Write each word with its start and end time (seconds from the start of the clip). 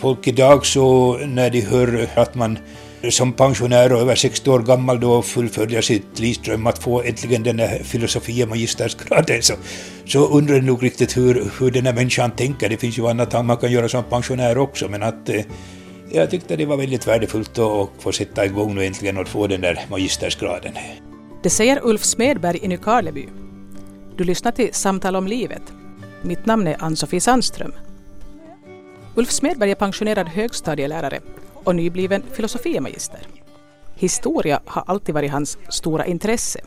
folk 0.00 0.26
idag 0.26 0.66
så 0.66 1.16
när 1.18 1.50
de 1.50 1.60
hör 1.60 2.08
att 2.14 2.34
man 2.34 2.58
som 3.10 3.32
pensionär 3.32 3.92
och 3.92 4.00
över 4.00 4.14
60 4.14 4.50
år 4.50 4.58
gammal 4.60 5.00
då 5.00 5.22
fullföljer 5.22 5.80
sitt 5.80 6.18
livsdröm 6.18 6.66
att 6.66 6.78
få 6.78 7.02
äntligen 7.02 7.42
den 7.42 7.58
här 7.58 7.82
filosofie 7.82 8.46
magistersgraden 8.46 9.42
så, 9.42 9.54
så 10.06 10.26
undrar 10.26 10.54
jag 10.54 10.64
nog 10.64 10.82
riktigt 10.82 11.16
hur, 11.16 11.50
hur 11.58 11.70
den 11.70 11.86
här 11.86 11.94
människan 11.94 12.30
tänker. 12.30 12.68
Det 12.68 12.76
finns 12.76 12.98
ju 12.98 13.08
annat 13.08 13.44
man 13.46 13.56
kan 13.56 13.72
göra 13.72 13.88
som 13.88 14.04
pensionär 14.04 14.58
också 14.58 14.88
men 14.88 15.02
att 15.02 15.28
eh, 15.28 15.44
jag 16.12 16.30
tyckte 16.30 16.56
det 16.56 16.66
var 16.66 16.76
väldigt 16.76 17.08
värdefullt 17.08 17.58
att 17.58 17.88
få 17.98 18.12
sätta 18.12 18.44
igång 18.44 18.74
nu 18.74 18.86
äntligen 18.86 19.18
och 19.18 19.28
få 19.28 19.46
den 19.46 19.60
där 19.60 19.80
magistersgraden. 19.90 20.72
Det 21.42 21.50
säger 21.50 21.80
Ulf 21.82 22.04
Smedberg 22.04 22.58
i 22.62 22.68
Nykarleby. 22.68 23.28
Du 24.16 24.24
lyssnar 24.24 24.52
till 24.52 24.74
Samtal 24.74 25.16
om 25.16 25.26
livet. 25.26 25.62
Mitt 26.22 26.46
namn 26.46 26.66
är 26.66 26.76
Ann-Sofie 26.78 27.20
Sandström. 27.20 27.72
Ulf 29.14 29.30
Smedberg 29.30 29.70
är 29.70 29.74
pensionerad 29.74 30.28
högstadielärare 30.28 31.20
och 31.54 31.76
nybliven 31.76 32.22
filosofiemagister. 32.32 33.20
Historia 33.94 34.60
har 34.66 34.84
alltid 34.86 35.14
varit 35.14 35.30
hans 35.30 35.58
stora 35.68 36.06
intresse. 36.06 36.60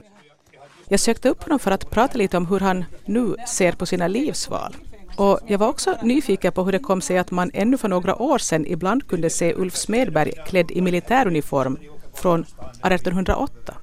Jag 0.87 0.99
sökte 0.99 1.29
upp 1.29 1.43
honom 1.43 1.59
för 1.59 1.71
att 1.71 1.89
prata 1.89 2.17
lite 2.17 2.37
om 2.37 2.45
hur 2.45 2.59
han 2.59 2.85
nu 3.05 3.35
ser 3.47 3.71
på 3.71 3.85
sina 3.85 4.07
livsval. 4.07 4.75
Och 5.17 5.39
jag 5.47 5.57
var 5.57 5.67
också 5.67 5.97
nyfiken 6.01 6.51
på 6.51 6.63
hur 6.63 6.71
det 6.71 6.79
kom 6.79 7.01
sig 7.01 7.17
att 7.17 7.31
man 7.31 7.51
ännu 7.53 7.77
för 7.77 7.87
några 7.87 8.15
år 8.15 8.37
sedan 8.37 8.65
ibland 8.67 9.07
kunde 9.07 9.29
se 9.29 9.53
Ulf 9.53 9.75
Smedberg 9.75 10.31
klädd 10.47 10.71
i 10.71 10.81
militäruniform 10.81 11.77
från 12.13 12.41
1808. 12.41 13.73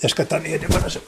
Jag 0.00 0.10
ska 0.10 0.24
ta 0.24 0.38
ner 0.38 0.58
det 0.58 0.68
bara 0.68 0.90
så. 0.90 1.00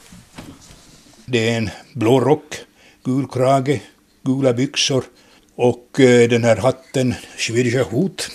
Det 1.25 1.49
är 1.49 1.57
en 1.57 1.69
blå 1.93 2.19
rock, 2.19 2.55
gul 3.03 3.27
krage, 3.27 3.81
gula 4.23 4.53
byxor 4.53 5.03
och 5.59 5.99
eh, 5.99 6.29
den 6.29 6.43
här 6.43 6.55
hatten, 6.55 7.15
Schwedischer 7.37 7.85
Hut, 7.91 8.29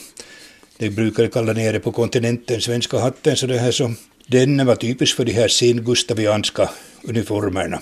det 0.78 0.90
brukar 0.90 1.26
kalla 1.26 1.52
nere 1.52 1.80
på 1.80 1.92
kontinenten 1.92 2.60
svenska 2.60 2.98
hatten, 2.98 3.36
så 3.36 3.46
det 3.46 3.58
här 3.58 3.70
så, 3.70 3.92
den 4.26 4.66
var 4.66 4.76
typisk 4.76 5.16
för 5.16 5.24
de 5.24 5.32
här 5.32 5.48
sengustavianska 5.48 6.70
uniformerna. 7.02 7.80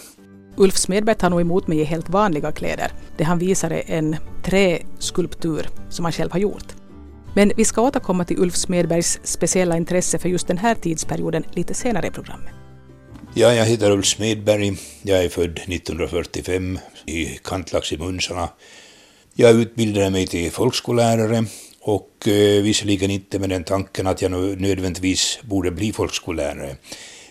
Ulf 0.56 0.76
Smedberg 0.76 1.16
tar 1.16 1.30
nog 1.30 1.40
emot 1.40 1.66
mig 1.66 1.78
i 1.80 1.84
helt 1.84 2.08
vanliga 2.08 2.52
kläder. 2.52 2.92
Det 3.16 3.24
han 3.24 3.38
visar 3.38 3.70
är 3.70 3.82
en 3.86 4.16
träskulptur 4.44 5.68
som 5.90 6.04
han 6.04 6.12
själv 6.12 6.32
har 6.32 6.38
gjort. 6.38 6.66
Men 7.34 7.52
vi 7.56 7.64
ska 7.64 7.82
återkomma 7.82 8.24
till 8.24 8.38
Ulf 8.38 8.56
Smedbergs 8.56 9.20
speciella 9.22 9.76
intresse 9.76 10.18
för 10.18 10.28
just 10.28 10.46
den 10.46 10.58
här 10.58 10.74
tidsperioden 10.74 11.44
lite 11.52 11.74
senare 11.74 12.06
i 12.06 12.10
programmet. 12.10 12.52
Ja, 13.34 13.54
jag 13.54 13.64
heter 13.64 13.90
Ulf 13.90 14.06
Smedberg. 14.06 14.76
Jag 15.02 15.24
är 15.24 15.28
född 15.28 15.58
1945 15.58 16.78
i 17.06 17.24
Kantlax 17.24 17.92
i 17.92 17.98
Munsarna. 17.98 18.48
Jag 19.34 19.60
utbildade 19.60 20.10
mig 20.10 20.26
till 20.26 20.50
folkskollärare 20.50 21.44
och 21.80 22.28
eh, 22.28 22.62
visserligen 22.62 23.10
inte 23.10 23.38
med 23.38 23.50
den 23.50 23.64
tanken 23.64 24.06
att 24.06 24.22
jag 24.22 24.30
nödvändigtvis 24.60 25.38
borde 25.42 25.70
bli 25.70 25.92
folkskollärare. 25.92 26.76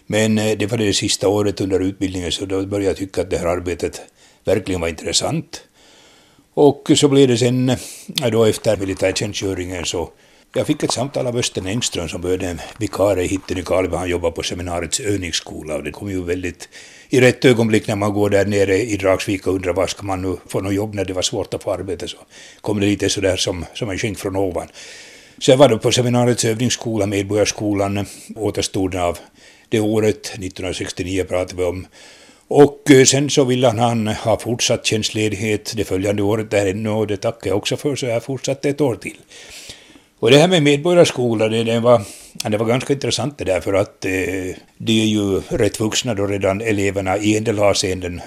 Men 0.07 0.37
eh, 0.37 0.57
det 0.57 0.65
var 0.65 0.77
det 0.77 0.93
sista 0.93 1.27
året 1.27 1.61
under 1.61 1.79
utbildningen 1.79 2.31
så 2.31 2.45
då 2.45 2.65
började 2.65 2.85
jag 2.85 2.97
tycka 2.97 3.21
att 3.21 3.29
det 3.29 3.37
här 3.37 3.45
arbetet 3.45 4.01
verkligen 4.43 4.81
var 4.81 4.87
intressant. 4.87 5.63
Och 6.53 6.91
så 6.95 7.07
blev 7.07 7.27
det 7.27 7.37
sen, 7.37 7.69
eh, 7.69 7.77
då 8.31 8.45
efter 8.45 8.77
militärtjänstgöringen 8.77 9.85
så 9.85 10.09
jag 10.53 10.67
fick 10.67 10.83
ett 10.83 10.91
samtal 10.91 11.27
av 11.27 11.37
Östen 11.37 11.67
Engström 11.67 12.09
som 12.09 12.21
började 12.21 12.47
en 12.47 12.61
vikarie 12.77 13.27
hit 13.27 13.51
i 13.51 13.55
Nykarleby. 13.55 13.95
Han 13.95 14.09
jobbar 14.09 14.31
på 14.31 14.43
seminariets 14.43 14.99
övningsskola 14.99 15.75
och 15.75 15.83
det 15.83 15.91
kom 15.91 16.09
ju 16.09 16.23
väldigt 16.23 16.69
i 17.09 17.21
rätt 17.21 17.45
ögonblick 17.45 17.87
när 17.87 17.95
man 17.95 18.13
går 18.13 18.29
där 18.29 18.45
nere 18.45 18.77
i 18.77 18.97
Dragsvik 18.97 19.47
och 19.47 19.53
undrar 19.53 19.73
var 19.73 19.87
ska 19.87 20.03
man 20.03 20.21
nu 20.21 20.37
få 20.47 20.61
något 20.61 20.73
jobb 20.73 20.95
när 20.95 21.05
det 21.05 21.13
var 21.13 21.21
svårt 21.21 21.53
att 21.53 21.63
få 21.63 21.73
arbete 21.73 22.07
så 22.07 22.17
kom 22.61 22.79
det 22.79 22.85
lite 22.85 23.09
sådär 23.09 23.35
som, 23.35 23.65
som 23.73 23.89
en 23.89 23.97
skänk 23.97 24.19
från 24.19 24.35
ovan. 24.35 24.67
Sen 25.41 25.57
var 25.57 25.69
det 25.69 25.77
på 25.77 25.91
seminariets 25.91 26.45
övningsskola, 26.45 27.05
Medborgarskolan, 27.05 28.05
återstoden 28.35 29.01
av 29.01 29.17
det 29.69 29.79
året, 29.79 30.25
1969 30.25 31.23
pratade 31.23 31.61
vi 31.61 31.63
om. 31.63 31.87
Och 32.47 32.91
eh, 32.91 33.03
sen 33.03 33.29
så 33.29 33.43
ville 33.43 33.67
han 33.67 34.07
ha 34.07 34.39
fortsatt 34.39 34.85
tjänstledighet 34.85 35.73
det 35.75 35.83
följande 35.83 36.23
året 36.23 36.51
där 36.51 36.65
ännu 36.65 36.89
och 36.89 37.07
det 37.07 37.17
tackar 37.17 37.49
jag 37.49 37.57
också 37.57 37.77
för 37.77 37.95
så 37.95 38.05
jag 38.05 38.13
har 38.13 38.19
fortsatt 38.19 38.65
ett 38.65 38.81
år 38.81 38.95
till. 38.95 39.17
Och 40.21 40.31
det 40.31 40.37
här 40.37 40.47
med 40.47 40.63
medborgarskola, 40.63 41.47
det, 41.47 41.63
det, 41.63 41.79
var, 41.79 42.01
det 42.49 42.57
var 42.57 42.65
ganska 42.65 42.93
intressant 42.93 43.37
det 43.37 43.43
där 43.43 43.61
för 43.61 43.73
att 43.73 44.05
eh, 44.05 44.55
de 44.77 45.01
är 45.01 45.05
ju 45.05 45.41
rätt 45.49 45.79
vuxna 45.79 46.13
då 46.13 46.27
redan 46.27 46.61
eleverna 46.61 47.17
i 47.17 47.37
en 47.37 47.43
del 47.43 47.59
avseenden. 47.59 48.21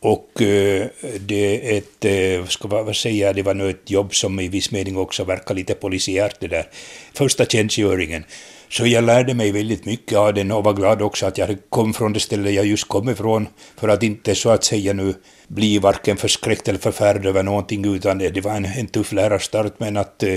Och 0.00 0.42
eh, 0.42 0.86
det 1.20 1.74
är 1.74 1.78
ett, 1.78 2.04
eh, 2.04 2.46
ska 2.46 2.68
vad 2.68 2.96
säga, 2.96 3.32
det 3.32 3.42
var 3.42 3.54
nog 3.54 3.70
ett 3.70 3.90
jobb 3.90 4.14
som 4.14 4.40
i 4.40 4.48
viss 4.48 4.70
mening 4.70 4.96
också 4.96 5.24
verkar 5.24 5.54
lite 5.54 5.74
polisiärt 5.74 6.36
det 6.40 6.48
där. 6.48 6.68
Första 7.14 7.44
tjänstgöringen. 7.44 8.24
Så 8.68 8.86
jag 8.86 9.04
lärde 9.04 9.34
mig 9.34 9.52
väldigt 9.52 9.84
mycket 9.84 10.18
av 10.18 10.34
den 10.34 10.52
och 10.52 10.64
var 10.64 10.72
glad 10.72 11.02
också 11.02 11.26
att 11.26 11.38
jag 11.38 11.56
kom 11.68 11.94
från 11.94 12.12
det 12.12 12.20
ställe 12.20 12.50
jag 12.50 12.66
just 12.66 12.88
kom 12.88 13.08
ifrån 13.08 13.48
för 13.76 13.88
att 13.88 14.02
inte 14.02 14.34
så 14.34 14.50
att 14.50 14.64
säga 14.64 14.92
nu 14.92 15.14
bli 15.48 15.78
varken 15.78 16.16
förskräckt 16.16 16.68
eller 16.68 16.78
förfärd 16.78 17.26
över 17.26 17.42
någonting 17.42 17.94
utan 17.94 18.18
det, 18.18 18.28
det 18.28 18.40
var 18.40 18.52
en, 18.52 18.64
en 18.64 18.86
tuff 18.86 19.12
lärarstart 19.12 19.72
men 19.78 19.96
att 19.96 20.22
eh, 20.22 20.36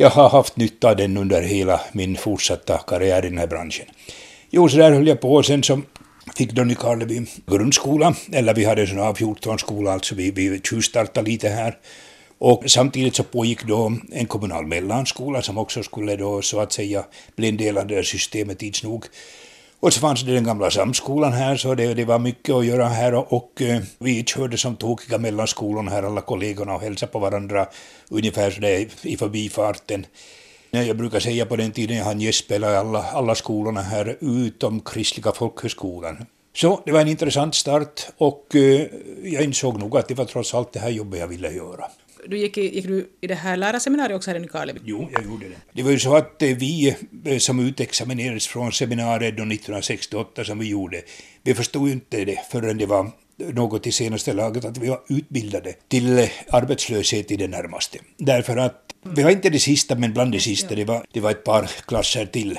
jag 0.00 0.10
har 0.10 0.28
haft 0.28 0.56
nytta 0.56 0.90
av 0.90 0.96
den 0.96 1.16
under 1.16 1.42
hela 1.42 1.80
min 1.92 2.16
fortsatta 2.16 2.78
karriär 2.78 3.24
i 3.24 3.28
den 3.28 3.38
här 3.38 3.46
branschen. 3.46 3.86
Jo, 4.50 4.68
så 4.68 4.76
där 4.76 4.92
höll 4.92 5.06
jag 5.06 5.20
på 5.20 5.34
och 5.34 5.46
sen 5.46 5.62
så 5.62 5.80
fick 6.36 6.52
då 6.52 6.62
Nykarleby 6.62 7.26
grundskola, 7.46 8.14
eller 8.32 8.54
vi 8.54 8.64
hade 8.64 8.80
en 8.80 8.86
sån 8.86 8.98
här 8.98 9.12
14-skola, 9.12 9.92
alltså 9.92 10.14
vi, 10.14 10.30
vi 10.30 10.60
tjuvstartade 10.60 11.30
lite 11.30 11.48
här. 11.48 11.76
Och 12.38 12.64
samtidigt 12.66 13.16
så 13.16 13.22
pågick 13.22 13.64
då 13.64 13.92
en 14.12 14.26
kommunal 14.26 14.66
mellanskola 14.66 15.42
som 15.42 15.58
också 15.58 15.82
skulle 15.82 16.16
då 16.16 16.42
så 16.42 16.60
att 16.60 16.72
säga 16.72 17.04
bli 17.36 17.48
en 17.48 17.56
del 17.56 17.78
av 17.78 17.86
det 17.86 17.94
här 17.94 18.02
systemet 18.02 18.58
tids 18.58 18.82
nog. 18.82 19.04
Och 19.80 19.92
så 19.92 20.00
fanns 20.00 20.22
det 20.22 20.32
den 20.32 20.44
gamla 20.44 20.70
samskolan 20.70 21.32
här, 21.32 21.56
så 21.56 21.74
det, 21.74 21.94
det 21.94 22.04
var 22.04 22.18
mycket 22.18 22.54
att 22.54 22.66
göra 22.66 22.88
här 22.88 23.14
och, 23.14 23.32
och 23.32 23.62
vi 23.98 24.24
körde 24.24 24.58
som 24.58 24.76
tokiga 24.76 25.18
mellan 25.18 25.46
skolorna 25.46 25.90
här, 25.90 26.02
alla 26.02 26.20
kollegorna 26.20 26.74
och 26.74 26.80
hälsade 26.80 27.12
på 27.12 27.18
varandra 27.18 27.66
ungefär 28.08 28.50
sådär 28.50 28.88
i 29.02 29.16
förbifarten. 29.16 30.06
Jag 30.70 30.96
brukar 30.96 31.20
säga 31.20 31.46
på 31.46 31.56
den 31.56 31.72
tiden 31.72 31.96
jag 31.96 32.04
hann 32.04 32.20
gästspela 32.20 32.72
i 32.72 32.76
alla, 32.76 33.02
alla 33.02 33.34
skolorna 33.34 33.80
här 33.80 34.16
utom 34.20 34.80
Kristliga 34.80 35.32
folkhögskolan. 35.32 36.26
Så 36.56 36.82
det 36.84 36.92
var 36.92 37.00
en 37.00 37.08
intressant 37.08 37.54
start 37.54 38.06
och 38.18 38.56
eh, 38.56 38.86
jag 39.24 39.44
insåg 39.44 39.78
nog 39.78 39.96
att 39.96 40.08
det 40.08 40.14
var 40.14 40.24
trots 40.24 40.54
allt 40.54 40.72
det 40.72 40.80
här 40.80 40.90
jobbet 40.90 41.20
jag 41.20 41.28
ville 41.28 41.50
göra. 41.50 41.84
Du 42.28 42.38
gick, 42.38 42.58
i, 42.58 42.74
gick 42.74 42.86
du 42.86 43.10
i 43.20 43.26
det 43.26 43.34
här 43.34 43.56
lärarseminariet 43.56 44.16
också 44.16 44.30
här 44.30 44.36
i 44.36 44.40
Nykarleby? 44.40 44.80
Jo, 44.84 45.08
jag 45.12 45.24
gjorde 45.24 45.48
det. 45.48 45.56
Det 45.72 45.82
var 45.82 45.90
ju 45.90 45.98
så 45.98 46.16
att 46.16 46.42
eh, 46.42 46.48
vi 46.48 46.96
eh, 47.24 47.38
som 47.38 47.60
utexaminerades 47.60 48.46
från 48.46 48.72
seminariet 48.72 49.34
1968 49.34 50.44
som 50.44 50.58
vi 50.58 50.68
gjorde, 50.68 51.02
vi 51.42 51.54
förstod 51.54 51.88
ju 51.88 51.92
inte 51.92 52.24
det 52.24 52.38
förrän 52.50 52.78
det 52.78 52.86
var 52.86 53.10
något 53.52 53.86
i 53.86 53.92
senaste 53.92 54.32
laget 54.32 54.64
att 54.64 54.78
vi 54.78 54.88
var 54.88 55.00
utbildade 55.08 55.74
till 55.88 56.18
eh, 56.18 56.28
arbetslöshet 56.48 57.30
i 57.30 57.36
det 57.36 57.48
närmaste. 57.48 57.98
Därför 58.16 58.56
att 58.56 58.94
vi 59.02 59.22
var 59.22 59.30
inte 59.30 59.50
det 59.50 59.58
sista, 59.58 59.94
men 59.94 60.12
bland 60.12 60.32
det 60.32 60.40
sista, 60.40 60.74
det 60.74 60.84
var, 60.84 61.04
det 61.12 61.20
var 61.20 61.30
ett 61.30 61.44
par 61.44 61.70
klasser 61.86 62.26
till. 62.26 62.58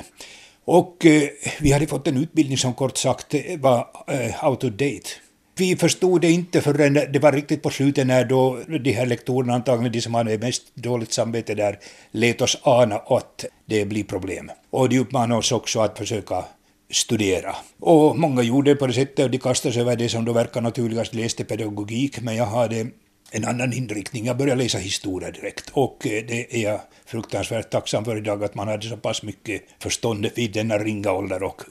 Och 0.64 1.06
eh, 1.06 1.28
vi 1.60 1.72
hade 1.72 1.86
fått 1.86 2.06
en 2.06 2.16
utbildning 2.16 2.58
som 2.58 2.74
kort 2.74 2.96
sagt 2.96 3.34
var 3.58 3.86
eh, 4.08 4.48
out 4.48 4.64
of 4.64 4.70
date. 4.70 5.08
Vi 5.56 5.76
förstod 5.76 6.20
det 6.20 6.30
inte 6.30 6.60
förrän 6.60 6.94
det 6.94 7.18
var 7.18 7.32
riktigt 7.32 7.62
på 7.62 7.70
slutet 7.70 8.06
när 8.06 8.24
då 8.24 8.58
de 8.84 8.92
här 8.92 9.06
lektorerna, 9.06 9.54
antagligen 9.54 9.92
de 9.92 10.00
som 10.00 10.14
hade 10.14 10.38
mest 10.38 10.62
dåligt 10.74 11.12
samvete 11.12 11.54
där, 11.54 11.78
lät 12.10 12.40
oss 12.40 12.58
ana 12.62 12.96
att 12.96 13.44
det 13.66 13.84
blir 13.84 14.04
problem. 14.04 14.50
Och 14.70 14.88
de 14.88 14.98
uppmanade 14.98 15.38
oss 15.38 15.52
också 15.52 15.80
att 15.80 15.98
försöka 15.98 16.44
studera. 16.90 17.56
Och 17.80 18.18
många 18.18 18.42
gjorde 18.42 18.70
det 18.70 18.76
på 18.76 18.86
det 18.86 18.92
sättet 18.92 19.24
och 19.24 19.30
de 19.30 19.38
kastade 19.38 19.72
sig 19.72 19.82
över 19.82 19.96
det 19.96 20.08
som 20.08 20.24
då 20.24 20.32
verkar 20.32 20.60
naturligast, 20.60 21.14
läste 21.14 21.44
pedagogik, 21.44 22.20
men 22.20 22.36
jag 22.36 22.46
hade 22.46 22.86
en 23.34 23.44
annan 23.44 23.72
inriktning. 23.72 24.26
Jag 24.26 24.36
började 24.36 24.62
läsa 24.62 24.78
historia 24.78 25.30
direkt 25.30 25.70
och 25.72 26.06
eh, 26.06 26.24
det 26.26 26.56
är 26.56 26.62
jag 26.62 26.80
fruktansvärt 27.06 27.70
tacksam 27.70 28.04
för 28.04 28.16
idag 28.16 28.44
att 28.44 28.54
man 28.54 28.68
hade 28.68 28.88
så 28.88 28.96
pass 28.96 29.22
mycket 29.22 29.62
förstånd 29.78 30.30
vid 30.34 30.52
denna 30.52 30.78
ringa 30.78 31.12
ålder 31.12 31.42
och 31.42 31.62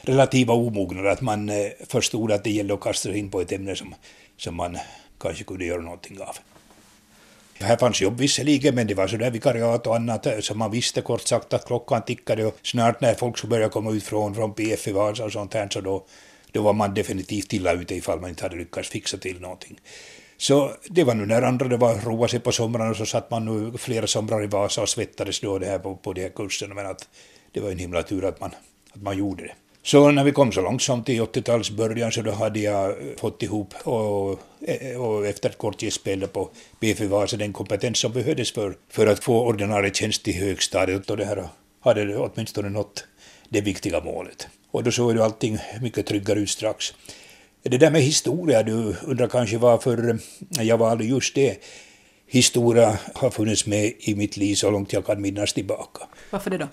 relativa 0.00 0.54
omognad 0.54 1.06
att 1.06 1.20
man 1.20 1.48
eh, 1.48 1.66
förstod 1.88 2.32
att 2.32 2.44
det 2.44 2.50
gällde 2.50 2.74
att 2.74 2.80
kasta 2.80 3.08
sig 3.08 3.18
in 3.18 3.30
på 3.30 3.40
ett 3.40 3.52
ämne 3.52 3.76
som, 3.76 3.94
som 4.36 4.54
man 4.54 4.78
kanske 5.20 5.44
kunde 5.44 5.64
göra 5.64 5.82
någonting 5.82 6.20
av. 6.20 6.36
Här 7.60 7.76
fanns 7.76 8.02
jobb 8.02 8.20
visserligen, 8.20 8.74
men 8.74 8.86
det 8.86 8.94
var 8.94 9.08
sådär 9.08 9.30
vikariat 9.30 9.86
och 9.86 9.96
annat 9.96 10.26
eh, 10.26 10.38
så 10.40 10.54
man 10.54 10.70
visste 10.70 11.00
kort 11.00 11.28
sagt 11.28 11.52
att 11.52 11.66
klockan 11.66 12.02
tickade 12.02 12.44
och 12.44 12.58
snart 12.62 13.00
när 13.00 13.14
folk 13.14 13.38
skulle 13.38 13.50
börja 13.50 13.68
komma 13.68 13.90
ut 13.90 14.04
från, 14.04 14.34
från 14.34 14.54
PF 14.54 14.88
i 14.88 14.92
Vasa 14.92 15.24
och 15.24 15.32
sånt 15.32 15.54
här 15.54 15.68
så 15.70 15.80
då, 15.80 16.04
då 16.52 16.62
var 16.62 16.72
man 16.72 16.94
definitivt 16.94 17.52
illa 17.52 17.72
ute 17.72 17.94
ifall 17.94 18.20
man 18.20 18.30
inte 18.30 18.42
hade 18.42 18.56
lyckats 18.56 18.88
fixa 18.88 19.16
till 19.16 19.40
någonting. 19.40 19.80
Så 20.38 20.72
det 20.88 21.04
var 21.04 21.14
nu 21.14 21.26
när 21.26 21.42
andra 21.42 21.68
det 21.68 21.76
var 21.76 21.94
roa 21.94 22.28
sig 22.28 22.40
på 22.40 22.52
somrarna 22.52 22.94
så 22.94 23.06
satt 23.06 23.30
man 23.30 23.44
nu 23.44 23.78
flera 23.78 24.06
somrar 24.06 24.44
i 24.44 24.46
Vasa 24.46 24.82
och 24.82 24.88
svettades 24.88 25.40
då 25.40 25.58
det 25.58 25.66
här 25.66 25.78
på, 25.78 25.96
på 25.96 26.12
de 26.12 26.22
här 26.22 26.28
kurserna 26.28 26.74
men 26.74 26.86
att 26.86 27.08
det 27.52 27.60
var 27.60 27.70
en 27.70 27.78
himla 27.78 28.02
tur 28.02 28.24
att 28.24 28.40
man, 28.40 28.50
att 28.92 29.02
man 29.02 29.18
gjorde 29.18 29.42
det. 29.42 29.52
Så 29.82 30.10
när 30.10 30.24
vi 30.24 30.32
kom 30.32 30.52
så 30.52 30.60
långsamt 30.60 31.08
i 31.08 31.20
80-talets 31.20 31.70
början 31.70 32.12
så 32.12 32.22
då 32.22 32.30
hade 32.30 32.60
jag 32.60 32.90
eh, 32.90 32.96
fått 33.16 33.42
ihop 33.42 33.74
och, 33.84 34.40
eh, 34.66 35.00
och 35.00 35.26
efter 35.26 35.48
ett 35.48 35.58
kort 35.58 35.82
gästspel 35.82 36.28
på 36.28 36.50
BF 36.80 37.00
Vasa 37.00 37.36
den 37.36 37.52
kompetens 37.52 37.98
som 37.98 38.12
behövdes 38.12 38.52
för, 38.52 38.74
för 38.90 39.06
att 39.06 39.24
få 39.24 39.46
ordinarie 39.46 39.94
tjänst 39.94 40.28
i 40.28 40.32
högstadiet 40.32 41.10
och 41.10 41.16
det 41.16 41.24
här 41.24 41.48
hade 41.80 42.16
åtminstone 42.16 42.68
nått 42.68 43.04
det 43.48 43.60
viktiga 43.60 44.00
målet. 44.00 44.48
Och 44.70 44.82
då 44.84 44.90
såg 44.90 45.12
ju 45.12 45.22
allting 45.22 45.58
mycket 45.80 46.06
tryggare 46.06 46.38
ut 46.38 46.50
strax. 46.50 46.94
Det 47.70 47.78
där 47.78 47.90
med 47.90 48.02
historia, 48.02 48.62
du 48.62 48.94
undrar 49.06 49.28
kanske 49.28 49.58
varför 49.58 50.18
jag 50.60 50.78
valde 50.78 51.04
just 51.04 51.34
det. 51.34 51.56
Historia 52.26 52.98
har 53.14 53.30
funnits 53.30 53.66
med 53.66 53.92
i 53.98 54.14
mitt 54.14 54.36
liv 54.36 54.54
så 54.54 54.70
långt 54.70 54.92
jag 54.92 55.06
kan 55.06 55.22
minnas 55.22 55.52
tillbaka. 55.52 56.00
Varför 56.30 56.50
det 56.50 56.58
då? 56.58 56.68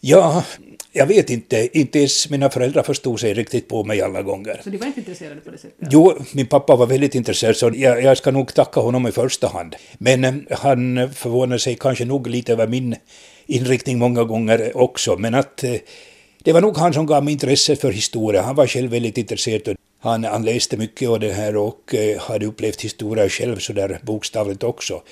Ja, 0.00 0.44
jag 0.92 1.06
vet 1.06 1.30
inte. 1.30 1.78
Inte 1.78 1.98
ens 1.98 2.30
mina 2.30 2.50
föräldrar 2.50 2.82
förstod 2.82 3.20
sig 3.20 3.34
riktigt 3.34 3.68
på 3.68 3.84
mig 3.84 4.02
alla 4.02 4.22
gånger. 4.22 4.60
Så 4.64 4.70
de 4.70 4.78
var 4.78 4.86
inte 4.86 5.00
intresserade 5.00 5.40
på 5.40 5.50
det 5.50 5.58
sättet? 5.58 5.88
Jo, 5.90 6.18
min 6.32 6.46
pappa 6.46 6.76
var 6.76 6.86
väldigt 6.86 7.14
intresserad, 7.14 7.56
så 7.56 7.72
jag, 7.74 8.02
jag 8.02 8.18
ska 8.18 8.30
nog 8.30 8.54
tacka 8.54 8.80
honom 8.80 9.06
i 9.06 9.12
första 9.12 9.48
hand. 9.48 9.76
Men 9.98 10.24
eh, 10.24 10.34
han 10.50 11.10
förvånade 11.14 11.58
sig 11.58 11.74
kanske 11.74 12.04
nog 12.04 12.26
lite 12.26 12.52
över 12.52 12.66
min 12.66 12.96
inriktning 13.46 13.98
många 13.98 14.24
gånger 14.24 14.76
också, 14.76 15.16
men 15.16 15.34
att 15.34 15.64
eh, 15.64 15.74
det 16.42 16.52
var 16.52 16.60
nog 16.60 16.76
han 16.76 16.92
som 16.92 17.06
gav 17.06 17.24
mig 17.24 17.32
intresse 17.32 17.76
för 17.76 17.90
historia. 17.90 18.42
Han 18.42 18.54
var 18.54 18.66
själv 18.66 18.90
väldigt 18.90 19.18
intresserad. 19.18 19.76
Han, 19.98 20.24
han 20.24 20.44
läste 20.44 20.76
mycket 20.76 21.08
av 21.08 21.20
det 21.20 21.32
här 21.32 21.56
och 21.56 21.94
eh, 21.94 22.20
hade 22.20 22.46
upplevt 22.46 22.80
historia 22.80 23.28
själv 23.28 23.58
så 23.58 23.72
där 23.72 23.98
bokstavligt 24.02 24.62
också. 24.62 25.02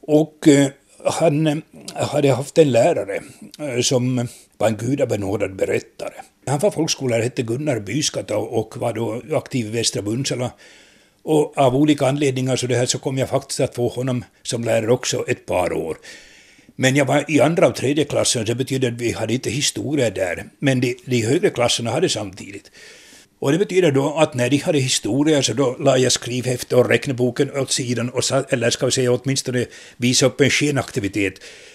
Och 0.00 0.48
eh, 0.48 0.68
han 1.04 1.46
eh, 1.46 1.56
hade 1.94 2.32
haft 2.32 2.58
en 2.58 2.72
lärare 2.72 3.20
eh, 3.58 3.80
som 3.80 4.28
var 4.58 4.68
en 4.68 4.76
gudabenådad 4.76 5.56
berättare. 5.56 6.14
Han 6.46 6.58
var 6.58 6.70
folkskollärare, 6.70 7.22
hette 7.22 7.42
Gunnar 7.42 7.80
Byskata 7.80 8.36
och 8.36 8.76
var 8.76 8.92
då 8.92 9.22
aktiv 9.36 9.66
i 9.66 9.70
Västra 9.70 10.02
Bunsala. 10.02 10.50
Och 11.22 11.58
av 11.58 11.76
olika 11.76 12.06
anledningar 12.06 12.56
så, 12.56 12.66
det 12.66 12.76
här 12.76 12.86
så 12.86 12.98
kom 12.98 13.18
jag 13.18 13.28
faktiskt 13.28 13.60
att 13.60 13.74
få 13.74 13.88
honom 13.88 14.24
som 14.42 14.64
lärare 14.64 14.92
också 14.92 15.24
ett 15.28 15.46
par 15.46 15.72
år. 15.72 15.96
Men 16.76 16.96
jag 16.96 17.04
var 17.04 17.24
i 17.28 17.40
andra 17.40 17.68
och 17.68 17.74
tredje 17.74 18.04
klassen, 18.04 18.44
det 18.44 18.54
betyder 18.54 18.88
att 18.88 19.00
vi 19.00 19.12
hade 19.12 19.34
inte 19.34 19.50
historia 19.50 20.10
där. 20.10 20.44
Men 20.58 20.80
de, 20.80 20.96
de 21.04 21.22
högre 21.22 21.50
klasserna 21.50 21.90
hade 21.90 22.08
samtidigt. 22.08 22.70
Och 23.42 23.52
det 23.52 23.58
betyder 23.58 23.92
då 23.92 24.14
att 24.18 24.34
när 24.34 24.50
de 24.50 24.56
hade 24.56 24.78
historia 24.78 25.42
så 25.42 25.52
då 25.52 25.76
la 25.78 25.98
jag 25.98 26.12
skrivhäftet 26.12 26.72
och 26.72 26.88
räkneboken 26.88 27.50
åt 27.56 27.70
sidan, 27.70 28.10
och 28.10 28.24
sa, 28.24 28.44
eller 28.48 28.70
ska 28.70 28.86
vi 28.86 28.92
säga 28.92 29.12
åtminstone 29.12 29.66
visa 29.96 30.26
upp 30.26 30.40
en 30.40 30.50
skenaktivitet 30.50 31.34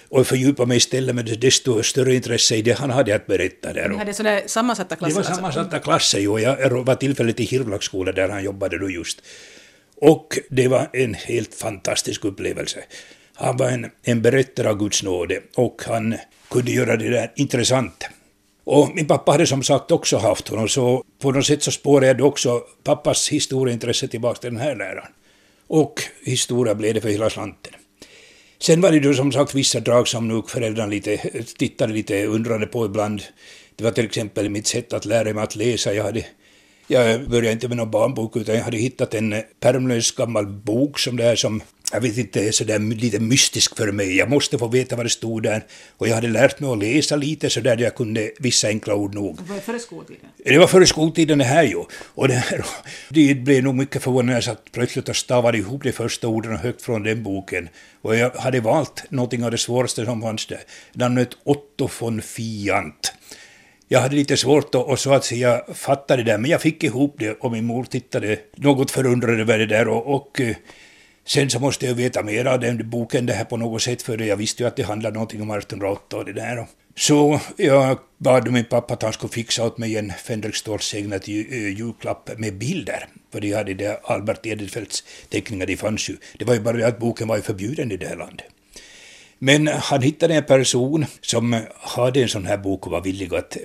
och 0.10 0.28
fördjupa 0.28 0.66
mig 0.66 0.78
istället 0.78 1.16
med 1.16 1.40
desto 1.40 1.84
större 1.84 2.16
intresse 2.16 2.56
i 2.56 2.62
det 2.62 2.72
han 2.72 2.90
hade 2.90 3.16
att 3.16 3.28
berätta 3.28 3.74
där. 3.74 3.90
Ni 3.90 3.98
hade 3.98 4.14
sådana 4.14 4.42
sammansatta 4.46 4.96
klasser? 4.96 5.22
Det 5.22 5.28
var 5.28 5.36
sammansatta 5.36 5.80
klasser, 5.80 6.20
jo. 6.20 6.40
Jag 6.40 6.86
var 6.86 6.96
tillfälligt 6.96 7.40
i 7.40 7.44
Hirvlaksskolan 7.44 8.16
där 8.16 8.30
han 8.30 8.44
jobbade 8.44 8.78
då 8.78 8.90
just. 8.90 9.22
Och 10.02 10.40
det 10.50 10.68
var 10.68 10.90
en 10.94 11.14
helt 11.14 11.56
fantastisk 11.56 12.26
upplevelse. 12.26 12.80
Han 13.34 13.58
var 13.58 13.70
en, 13.70 13.90
en 14.04 14.22
berättare 14.22 14.70
av 14.70 14.78
Guds 14.78 15.04
nåde 15.04 15.40
och 15.56 15.82
han 15.86 16.16
kunde 16.50 16.72
göra 16.72 16.98
det 16.98 17.10
där 17.10 17.32
intressant. 17.36 18.08
Och 18.70 18.96
min 18.96 19.08
pappa 19.08 19.32
hade 19.32 19.48
som 19.48 19.64
sagt 19.64 19.92
också 19.92 20.18
haft 20.18 20.48
honom, 20.48 20.68
så 20.68 21.04
på 21.20 21.32
något 21.32 21.46
sätt 21.46 21.64
så 21.64 21.72
spårade 21.72 22.08
jag 22.08 22.22
också 22.22 22.62
pappas 22.84 23.30
historieintresse 23.30 24.08
tillbaka 24.08 24.40
till 24.40 24.50
den 24.50 24.60
här 24.60 24.76
läraren. 24.76 25.12
Och 25.68 26.02
historia 26.24 26.76
blev 26.76 26.94
det 26.94 27.02
för 27.02 27.10
hela 27.10 27.30
slanten. 27.30 27.74
Sen 28.60 28.82
var 28.82 28.92
det 28.92 29.00
då 29.00 29.14
som 29.14 29.32
sagt 29.32 29.56
vissa 29.56 29.80
drag 29.80 30.08
som 30.08 30.28
nog 30.28 30.50
föräldrarna 30.50 30.90
lite, 30.90 31.18
tittade 31.58 31.94
lite 31.94 32.26
undrande 32.26 32.68
på 32.68 32.86
ibland. 32.86 33.22
Det 33.76 33.84
var 33.84 33.92
till 33.92 34.06
exempel 34.06 34.50
mitt 34.50 34.68
sätt 34.68 34.94
att 34.94 35.06
lära 35.06 35.34
mig 35.34 35.44
att 35.44 35.56
läsa. 35.56 35.94
Jag, 35.94 36.04
hade, 36.04 36.26
jag 36.88 37.30
började 37.30 37.52
inte 37.52 37.68
med 37.68 37.78
någon 37.78 37.92
barnbok 37.92 38.38
utan 38.38 38.56
jag 38.56 38.64
hade 38.64 38.78
hittat 38.78 39.14
en 39.14 39.44
pärmlös 39.60 40.12
gammal 40.12 40.48
bok 40.48 41.00
som 41.00 41.18
det 41.18 41.24
här, 41.24 41.36
som 41.36 41.62
jag 41.92 42.02
vet 42.02 42.18
inte, 42.18 42.52
sådär 42.52 42.80
lite 42.80 43.20
mystisk 43.20 43.78
för 43.78 43.92
mig. 43.92 44.18
Jag 44.18 44.30
måste 44.30 44.58
få 44.58 44.68
veta 44.68 44.96
vad 44.96 45.06
det 45.06 45.10
stod 45.10 45.44
där. 45.44 45.66
Och 45.98 46.08
jag 46.08 46.16
hade 46.16 46.28
lärt 46.28 46.60
mig 46.60 46.72
att 46.72 46.80
läsa 46.80 47.16
lite 47.16 47.50
så 47.50 47.60
där 47.60 47.78
jag 47.78 47.96
kunde 47.96 48.32
vissa 48.40 48.68
enkla 48.68 48.96
ord 48.96 49.16
nog. 49.16 49.40
Var 49.42 49.56
det 49.56 49.62
före 49.62 49.80
skoltiden? 49.80 50.30
Det 50.38 50.58
var 50.58 50.68
före 50.68 50.88
skoltiden 50.88 51.38
det 51.38 51.44
här 51.44 51.64
ju. 51.64 51.84
Och 51.92 52.28
det, 52.28 52.34
här, 52.34 52.66
det 53.10 53.36
blev 53.36 53.64
nog 53.64 53.76
mycket 53.76 54.04
förvånande 54.04 54.32
när 54.32 54.38
jag 54.38 54.44
satt 54.44 54.72
plötsligt 54.72 55.10
och 55.10 55.16
stavade 55.16 55.58
ihop 55.58 55.84
de 55.84 55.92
första 55.92 56.28
orden 56.28 56.58
högt 56.58 56.82
från 56.82 57.04
den 57.04 57.24
boken. 57.24 57.70
Och 58.02 58.16
jag 58.16 58.30
hade 58.30 58.60
valt 58.60 59.04
någonting 59.10 59.44
av 59.44 59.52
det 59.52 59.58
svåraste 59.58 60.06
som 60.06 60.22
fanns 60.22 60.46
där. 60.46 60.60
Namnet 60.94 61.30
Otto 61.44 61.90
von 62.00 62.22
Fiant. 62.22 63.14
Jag 63.88 64.00
hade 64.00 64.16
lite 64.16 64.38
svårt 64.38 64.76
att, 64.76 64.86
och 64.86 65.00
så 65.00 65.14
att 65.14 65.26
säga 65.26 65.62
fatta 65.74 66.16
det 66.16 66.24
där, 66.24 66.38
men 66.38 66.52
jag 66.52 66.62
fick 66.62 66.84
ihop 66.84 67.16
det 67.20 67.32
och 67.32 67.52
min 67.52 67.66
mor 67.66 67.84
tittade 67.84 68.40
något 68.56 68.92
förundrad 68.92 69.40
över 69.40 69.58
det 69.58 69.66
där 69.66 69.88
och, 69.88 70.16
och 70.16 70.42
eh, 70.42 70.56
Sen 71.28 71.50
så 71.50 71.60
måste 71.60 71.86
jag 71.86 71.96
veta 71.96 72.24
mer 72.24 72.46
av 72.46 72.60
den 72.60 72.90
boken 72.90 73.26
det 73.26 73.34
här 73.34 73.44
på 73.44 73.58
något 73.58 73.82
sätt, 73.82 74.02
för 74.02 74.18
jag 74.18 74.38
visste 74.38 74.64
ju 74.64 74.68
att 74.68 74.76
det 74.76 74.84
handlade 74.84 75.14
någonting 75.14 75.42
om 75.42 75.52
1808 75.52 76.18
och 76.18 76.26
det 76.26 76.34
där. 76.34 76.68
Så 76.96 77.40
jag 77.58 78.00
bad 78.18 78.52
min 78.52 78.66
pappa 78.66 78.94
att 78.94 79.04
han 79.04 79.14
skulle 79.14 79.34
fixa 79.34 79.66
åt 79.66 79.78
mig 79.78 79.98
en 79.98 80.14
Fendrik 80.24 80.56
Ståhls-ägnad 80.56 81.22
eh, 81.28 81.78
julklapp 81.78 82.30
med 82.38 82.58
bilder. 82.58 83.08
För 83.32 83.42
de 83.42 83.54
hade 83.54 83.74
det 83.74 84.00
Albert 84.04 84.46
Edelfelts 84.46 85.04
teckningar, 85.30 85.66
de 85.66 85.78
fanns 85.78 86.10
ju. 86.10 86.18
Det 86.40 86.46
var 86.46 86.54
ju 86.54 86.60
bara 86.60 86.78
det 86.78 86.88
att 86.88 87.00
boken 87.00 87.28
var 87.28 87.36
ju 87.36 87.42
förbjuden 87.42 87.92
i 87.92 87.98
det 87.98 88.08
här 88.08 88.16
landet. 88.16 88.46
Men 89.40 89.68
han 89.68 90.02
hittade 90.02 90.36
en 90.36 90.44
person 90.44 91.06
som 91.22 91.62
hade 91.80 92.22
en 92.22 92.30
sån 92.30 92.46
här 92.46 92.58
bok 92.58 92.86
och 92.86 92.92
var 92.92 93.02
villig 93.02 93.36
att 93.36 93.56
eh, 93.56 93.62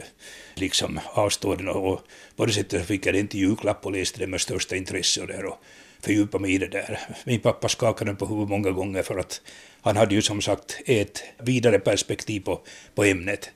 liksom 0.54 1.00
avstå 1.14 1.54
den 1.54 1.68
och 1.68 2.00
på 2.36 2.46
det 2.46 2.52
sättet 2.52 2.86
fick 2.86 3.06
jag 3.06 3.14
den 3.14 3.28
till 3.28 3.40
julklapp 3.40 3.86
och 3.86 3.92
läste 3.92 4.18
den 4.18 4.30
med 4.30 4.40
största 4.40 4.76
intresse 4.76 5.20
och 5.20 5.26
där. 5.26 5.44
Och 5.44 5.58
fördjupa 6.04 6.38
mig 6.38 6.54
i 6.54 6.58
det 6.58 6.66
där. 6.66 7.00
Min 7.24 7.40
pappa 7.40 7.68
skakade 7.68 8.14
på 8.14 8.26
huvudet 8.26 8.48
många 8.48 8.70
gånger 8.70 9.02
för 9.02 9.18
att 9.18 9.40
han 9.80 9.96
hade 9.96 10.14
ju 10.14 10.22
som 10.22 10.40
sagt 10.40 10.80
ett 10.86 11.22
vidare 11.42 11.78
perspektiv 11.78 12.40
på, 12.40 12.60
på 12.94 13.04
ämnet 13.04 13.50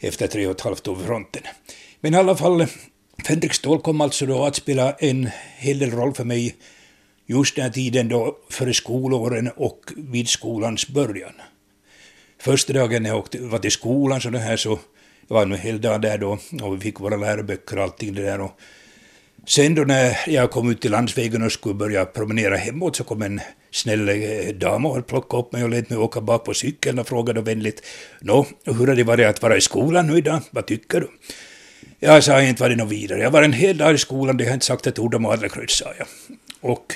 efter 0.00 0.26
tre 0.26 0.46
och 0.46 0.52
ett 0.52 0.60
halvt 0.60 0.88
år 0.88 0.96
vid 0.96 1.06
fronten. 1.06 1.42
Men 2.00 2.14
i 2.14 2.16
alla 2.16 2.36
fall, 2.36 2.66
Fänrik 3.26 3.54
Ståhl 3.54 3.80
kom 3.80 4.00
alltså 4.00 4.26
då 4.26 4.44
att 4.44 4.56
spela 4.56 4.92
en 4.92 5.30
hel 5.56 5.78
del 5.78 5.90
roll 5.90 6.14
för 6.14 6.24
mig 6.24 6.56
just 7.26 7.56
den 7.56 7.64
här 7.64 7.72
tiden 7.72 8.08
då 8.08 8.38
före 8.50 8.74
skolåren 8.74 9.50
och 9.56 9.80
vid 9.96 10.28
skolans 10.28 10.88
början. 10.88 11.32
Första 12.38 12.72
dagen 12.72 13.02
när 13.02 13.10
jag 13.10 13.18
åkte, 13.18 13.38
var 13.38 13.58
till 13.58 13.70
skolan 13.70 14.20
så 14.20 14.30
det 14.30 14.38
här 14.38 14.56
så 14.56 14.78
det 15.28 15.34
var 15.34 15.42
en 15.42 15.52
hel 15.52 15.80
dag 15.80 16.00
där 16.00 16.18
då 16.18 16.38
och 16.62 16.76
vi 16.76 16.80
fick 16.80 17.00
våra 17.00 17.16
läroböcker 17.16 17.76
och 17.76 17.82
allting 17.82 18.14
det 18.14 18.22
där 18.22 18.40
och 18.40 18.60
Sen 19.46 19.74
då 19.74 19.82
när 19.82 20.18
jag 20.26 20.50
kom 20.50 20.70
ut 20.70 20.80
till 20.80 20.90
landsvägen 20.90 21.42
och 21.42 21.52
skulle 21.52 21.74
börja 21.74 22.04
promenera 22.04 22.56
hemåt 22.56 22.96
så 22.96 23.04
kom 23.04 23.22
en 23.22 23.40
snäll 23.70 24.08
eh, 24.08 24.54
dam 24.54 24.86
och 24.86 25.06
plockade 25.06 25.42
upp 25.42 25.52
mig 25.52 25.64
och 25.64 25.70
lät 25.70 25.90
mig 25.90 25.98
åka 25.98 26.20
bak 26.20 26.44
på 26.44 26.54
cykeln 26.54 26.98
och 26.98 27.08
frågade 27.08 27.40
vänligt 27.40 27.82
Nå, 28.20 28.46
hur 28.64 28.86
har 28.86 28.96
det 28.96 29.04
varit 29.04 29.26
att 29.26 29.42
vara 29.42 29.56
i 29.56 29.60
skolan 29.60 30.06
nu 30.06 30.18
idag? 30.18 30.40
Vad 30.50 30.66
tycker 30.66 31.00
du? 31.00 31.10
Jag 31.98 32.24
sa 32.24 32.42
inte 32.42 32.62
varit 32.62 32.78
något 32.78 32.92
vidare. 32.92 33.22
Jag 33.22 33.30
var 33.30 33.42
en 33.42 33.52
hel 33.52 33.78
dag 33.78 33.94
i 33.94 33.98
skolan, 33.98 34.36
det 34.36 34.44
har 34.44 34.54
inte 34.54 34.66
sagt 34.66 34.86
ett 34.86 34.98
ord 34.98 35.14
om 35.14 35.26
Adlercreutz, 35.26 35.78
sa 35.78 35.92
jag. 35.98 36.06
Och 36.60 36.94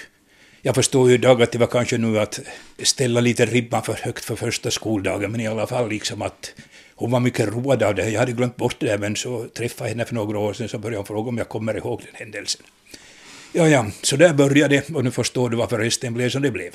jag 0.63 0.75
förstår 0.75 1.09
ju 1.09 1.15
idag 1.15 1.43
att 1.43 1.53
det 1.53 1.59
var 1.59 1.67
kanske 1.67 1.99
nu 1.99 2.21
att 2.21 2.41
ställa 2.83 3.21
lite 3.21 3.47
ribban 3.47 3.83
för 3.83 3.93
högt 3.93 4.25
för 4.25 4.37
första 4.37 4.71
skoldagen, 4.71 5.33
men 5.33 5.41
i 5.41 5.47
alla 5.47 5.67
fall 5.67 5.89
liksom 5.89 6.23
att 6.23 6.53
hon 6.97 7.11
var 7.11 7.21
mycket 7.21 7.49
road 7.49 7.83
av 7.83 7.95
det. 7.95 8.11
Jag 8.11 8.21
hade 8.21 8.33
glömt 8.33 8.57
bort 8.57 8.77
det 8.79 8.87
där, 8.87 8.99
men 8.99 9.17
så 9.17 9.47
träffade 9.49 9.91
jag 9.91 9.95
henne 9.95 10.05
för 10.05 10.15
några 10.15 10.39
år 10.39 10.53
sedan 10.53 10.69
så 10.69 10.79
började 10.79 10.97
hon 10.97 11.07
fråga 11.07 11.29
om 11.29 11.39
jag 11.39 11.49
kommer 11.49 11.77
ihåg 11.77 12.01
den 12.01 12.15
händelsen. 12.15 12.63
Ja, 13.53 13.69
ja, 13.69 13.87
så 14.03 14.17
där 14.17 14.35
började 14.35 14.77
det 14.77 14.95
och 14.95 15.05
nu 15.05 15.11
förstår 15.11 15.51
du 15.51 15.57
varför 15.57 15.79
resten 15.79 16.15
blev 16.15 16.29
som 16.29 16.43
det 16.43 16.51
blev. 16.51 16.73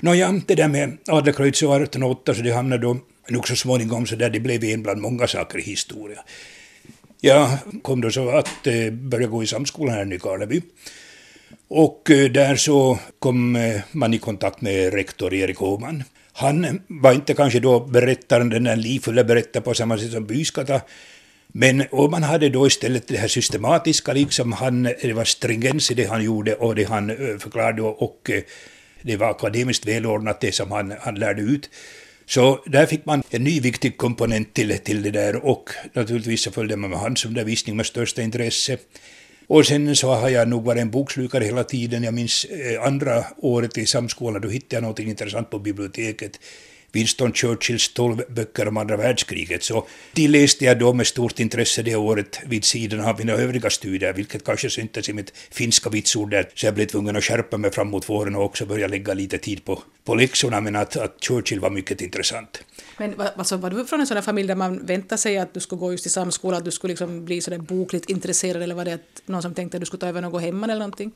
Nåja, 0.00 0.40
det 0.46 0.54
där 0.54 0.68
med 0.68 0.98
Adlercreutz 1.08 1.62
och 1.62 1.76
1808 1.76 2.34
så 2.34 2.42
det 2.42 2.52
hamnade 2.52 2.82
då 2.82 2.96
nog 3.28 3.48
så 3.48 3.56
småningom 3.56 4.06
så 4.06 4.16
där 4.16 4.30
det 4.30 4.40
blev 4.40 4.64
en 4.64 4.82
bland 4.82 5.00
många 5.00 5.26
saker 5.26 5.58
i 5.58 5.62
historia. 5.62 6.24
Jag 7.20 7.58
kom 7.82 8.00
då 8.00 8.10
så 8.10 8.30
att 8.30 8.66
eh, 8.66 8.90
börja 8.90 9.26
gå 9.26 9.42
i 9.42 9.46
samskolan 9.46 9.94
här 9.94 10.02
i 10.02 10.06
Nykarleby. 10.06 10.62
Och 11.68 12.10
eh, 12.10 12.30
där 12.30 12.56
så 12.56 12.98
kom 13.18 13.56
eh, 13.56 13.80
man 13.92 14.14
i 14.14 14.18
kontakt 14.18 14.60
med 14.60 14.94
rektor 14.94 15.34
Erik 15.34 15.62
Åman 15.62 16.04
han 16.32 16.80
var 16.86 17.12
inte 17.12 17.34
kanske 17.34 17.60
då 17.60 17.80
berättaren, 17.80 18.50
den 18.50 18.64
där 18.64 18.76
livfulla 18.76 19.24
berättaren 19.24 19.64
på 19.64 19.74
samma 19.74 19.98
sätt 19.98 20.12
som 20.12 20.26
Byskata, 20.26 20.80
men 21.52 21.84
om 21.90 22.10
man 22.10 22.22
hade 22.22 22.48
då 22.48 22.66
istället 22.66 23.08
det 23.08 23.16
här 23.16 23.28
systematiska, 23.28 24.12
liksom 24.12 24.52
han, 24.52 24.82
det 24.82 25.12
var 25.12 25.24
stringens 25.24 25.90
i 25.90 25.94
det 25.94 26.04
han 26.04 26.24
gjorde 26.24 26.54
och 26.54 26.74
det 26.74 26.84
han 26.84 27.10
eh, 27.10 27.38
förklarade 27.38 27.82
och 27.82 28.30
eh, 28.30 28.42
det 29.02 29.16
var 29.16 29.30
akademiskt 29.30 29.86
välordnat 29.86 30.40
det 30.40 30.52
som 30.52 30.72
han, 30.72 30.94
han 31.00 31.14
lärde 31.14 31.42
ut. 31.42 31.70
Så 32.26 32.62
där 32.66 32.86
fick 32.86 33.04
man 33.04 33.22
en 33.30 33.44
ny 33.44 33.60
viktig 33.60 33.96
komponent 33.96 34.54
till, 34.54 34.78
till 34.78 35.02
det 35.02 35.10
där 35.10 35.44
och 35.44 35.70
naturligtvis 35.92 36.42
så 36.42 36.50
följde 36.50 36.76
man 36.76 36.90
med 36.90 36.98
hans 36.98 37.24
undervisning 37.24 37.76
med 37.76 37.86
största 37.86 38.22
intresse. 38.22 38.78
Och 39.46 39.66
sen 39.66 39.96
så 39.96 40.14
har 40.14 40.28
jag 40.28 40.48
nog 40.48 40.64
varit 40.64 40.80
en 40.80 40.90
bokslukare 40.90 41.44
hela 41.44 41.64
tiden. 41.64 42.02
Jag 42.02 42.14
minns 42.14 42.44
eh, 42.44 42.86
andra 42.86 43.24
året 43.36 43.78
i 43.78 43.86
samskolan, 43.86 44.42
då 44.42 44.48
hittade 44.48 44.76
jag 44.76 44.82
något 44.82 44.98
intressant 44.98 45.50
på 45.50 45.58
biblioteket. 45.58 46.40
Winston 46.92 47.32
Churchills 47.32 47.92
tolv 47.92 48.22
böcker 48.28 48.68
om 48.68 48.76
andra 48.76 48.96
världskriget. 48.96 49.62
Så 49.62 49.86
de 50.12 50.28
läste 50.28 50.64
jag 50.64 50.78
då 50.78 50.92
med 50.92 51.06
stort 51.06 51.40
intresse 51.40 51.82
det 51.82 51.96
året 51.96 52.40
vid 52.46 52.64
sidan 52.64 53.00
av 53.00 53.18
mina 53.18 53.32
övriga 53.32 53.70
studier, 53.70 54.12
vilket 54.12 54.44
kanske 54.44 54.70
syntes 54.70 55.08
i 55.08 55.12
mitt 55.12 55.32
finska 55.50 55.90
vitsord 55.90 56.30
där, 56.30 56.48
så 56.54 56.66
jag 56.66 56.74
blev 56.74 56.86
tvungen 56.86 57.16
att 57.16 57.24
skärpa 57.24 57.56
mig 57.56 57.70
framåt 57.70 58.08
våren 58.08 58.36
och 58.36 58.44
också 58.44 58.66
börja 58.66 58.86
lägga 58.86 59.14
lite 59.14 59.38
tid 59.38 59.64
på, 59.64 59.82
på 60.04 60.14
läxorna, 60.14 60.60
men 60.60 60.76
att, 60.76 60.96
att 60.96 61.16
Churchill 61.20 61.60
var 61.60 61.70
mycket 61.70 62.00
intressant. 62.00 62.62
Men 62.98 63.14
alltså, 63.36 63.56
var 63.56 63.70
du 63.70 63.84
från 63.84 64.00
en 64.00 64.06
sån 64.06 64.22
familj 64.22 64.48
där 64.48 64.54
man 64.54 64.86
väntade 64.86 65.18
sig 65.18 65.38
att 65.38 65.54
du 65.54 65.60
skulle 65.60 65.80
gå 65.80 65.92
just 65.92 66.06
i 66.06 66.10
samskola, 66.10 66.56
att 66.56 66.64
du 66.64 66.70
skulle 66.70 66.90
liksom 66.92 67.24
bli 67.24 67.40
sådär 67.40 67.58
bokligt 67.58 68.10
intresserad, 68.10 68.62
eller 68.62 68.74
var 68.74 68.84
det 68.84 68.92
att 68.92 69.22
någon 69.26 69.42
som 69.42 69.54
tänkte 69.54 69.76
att 69.76 69.80
du 69.80 69.86
skulle 69.86 70.00
ta 70.00 70.08
över 70.08 70.20
något 70.20 70.42
hemma 70.42 70.66
eller 70.66 70.74
någonting? 70.74 71.12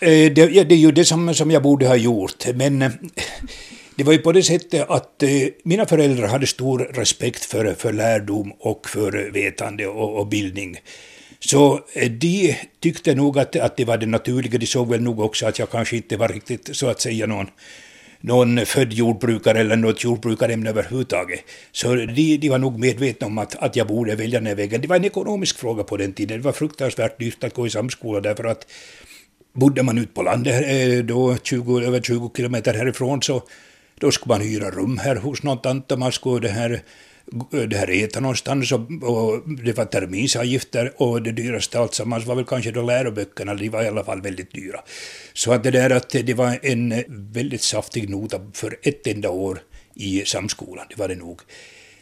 Eh, 0.00 0.32
det, 0.32 0.64
det 0.64 0.74
är 0.74 0.78
ju 0.78 0.92
det 0.92 1.04
som, 1.04 1.34
som 1.34 1.50
jag 1.50 1.62
borde 1.62 1.88
ha 1.88 1.96
gjort, 1.96 2.46
men 2.54 2.82
eh, 2.82 2.90
det 3.98 4.04
var 4.04 4.12
ju 4.12 4.18
på 4.18 4.32
det 4.32 4.42
sättet 4.42 4.90
att 4.90 5.22
eh, 5.22 5.30
mina 5.62 5.86
föräldrar 5.86 6.28
hade 6.28 6.46
stor 6.46 6.78
respekt 6.78 7.44
för, 7.44 7.74
för 7.74 7.92
lärdom 7.92 8.52
och 8.58 8.88
för 8.88 9.30
vetande 9.30 9.86
och, 9.86 10.18
och 10.18 10.26
bildning. 10.26 10.76
Så 11.40 11.80
eh, 11.92 12.10
de 12.10 12.56
tyckte 12.80 13.14
nog 13.14 13.38
att, 13.38 13.56
att 13.56 13.76
det 13.76 13.84
var 13.84 13.98
det 13.98 14.06
naturliga. 14.06 14.58
De 14.58 14.66
såg 14.66 14.88
väl 14.88 15.02
nog 15.02 15.20
också 15.20 15.46
att 15.46 15.58
jag 15.58 15.70
kanske 15.70 15.96
inte 15.96 16.16
var 16.16 16.28
riktigt 16.28 16.76
så 16.76 16.86
att 16.86 17.00
säga 17.00 17.26
någon, 17.26 17.46
någon 18.20 18.66
född 18.66 18.92
jordbrukare 18.92 19.60
eller 19.60 19.76
något 19.76 20.04
jordbrukarämne 20.04 20.70
överhuvudtaget. 20.70 21.40
Så 21.72 21.94
de, 21.94 22.36
de 22.36 22.48
var 22.48 22.58
nog 22.58 22.78
medvetna 22.78 23.26
om 23.26 23.38
att, 23.38 23.56
att 23.56 23.76
jag 23.76 23.86
borde 23.86 24.14
välja 24.14 24.38
den 24.38 24.46
här 24.46 24.54
vägen. 24.54 24.80
Det 24.80 24.88
var 24.88 24.96
en 24.96 25.04
ekonomisk 25.04 25.58
fråga 25.58 25.84
på 25.84 25.96
den 25.96 26.12
tiden. 26.12 26.38
Det 26.38 26.44
var 26.44 26.52
fruktansvärt 26.52 27.18
dyrt 27.18 27.44
att 27.44 27.54
gå 27.54 27.66
i 27.66 27.70
samskola 27.70 28.20
därför 28.20 28.44
att 28.44 28.66
bodde 29.52 29.82
man 29.82 29.98
ute 29.98 30.12
på 30.12 30.22
landet 30.22 30.64
eh, 30.68 31.04
då 31.04 31.36
20, 31.42 31.80
över 31.80 32.00
20 32.00 32.30
kilometer 32.36 32.74
härifrån 32.74 33.22
så 33.22 33.42
då 34.00 34.10
skulle 34.10 34.34
man 34.34 34.40
hyra 34.40 34.70
rum 34.70 34.98
här 34.98 35.16
hos 35.16 35.42
någon 35.42 35.58
tant 35.58 35.92
och 35.92 35.98
man 35.98 36.12
skulle 36.12 36.48
det 36.48 36.54
här, 36.54 36.82
det 37.68 37.76
här 37.76 37.90
äta 38.04 38.20
någonstans 38.20 38.72
och, 38.72 38.80
och 39.02 39.48
det 39.64 39.72
var 39.72 39.84
terminsavgifter 39.84 40.92
och 40.96 41.22
det 41.22 41.32
dyraste 41.32 41.78
alltsammans 41.78 42.26
var 42.26 42.34
väl 42.34 42.44
kanske 42.44 42.70
då 42.70 42.82
läroböckerna, 42.82 43.54
de 43.54 43.68
var 43.68 43.82
i 43.82 43.88
alla 43.88 44.04
fall 44.04 44.22
väldigt 44.22 44.54
dyra. 44.54 44.80
Så 45.32 45.52
att 45.52 45.64
det 45.64 45.70
där 45.70 45.90
att 45.90 46.10
det 46.10 46.34
var 46.34 46.58
en 46.62 47.04
väldigt 47.08 47.62
saftig 47.62 48.10
nota 48.10 48.40
för 48.54 48.78
ett 48.82 49.06
enda 49.06 49.30
år 49.30 49.58
i 49.94 50.22
samskolan, 50.26 50.86
det 50.88 50.98
var 50.98 51.08
det 51.08 51.16
nog. 51.16 51.40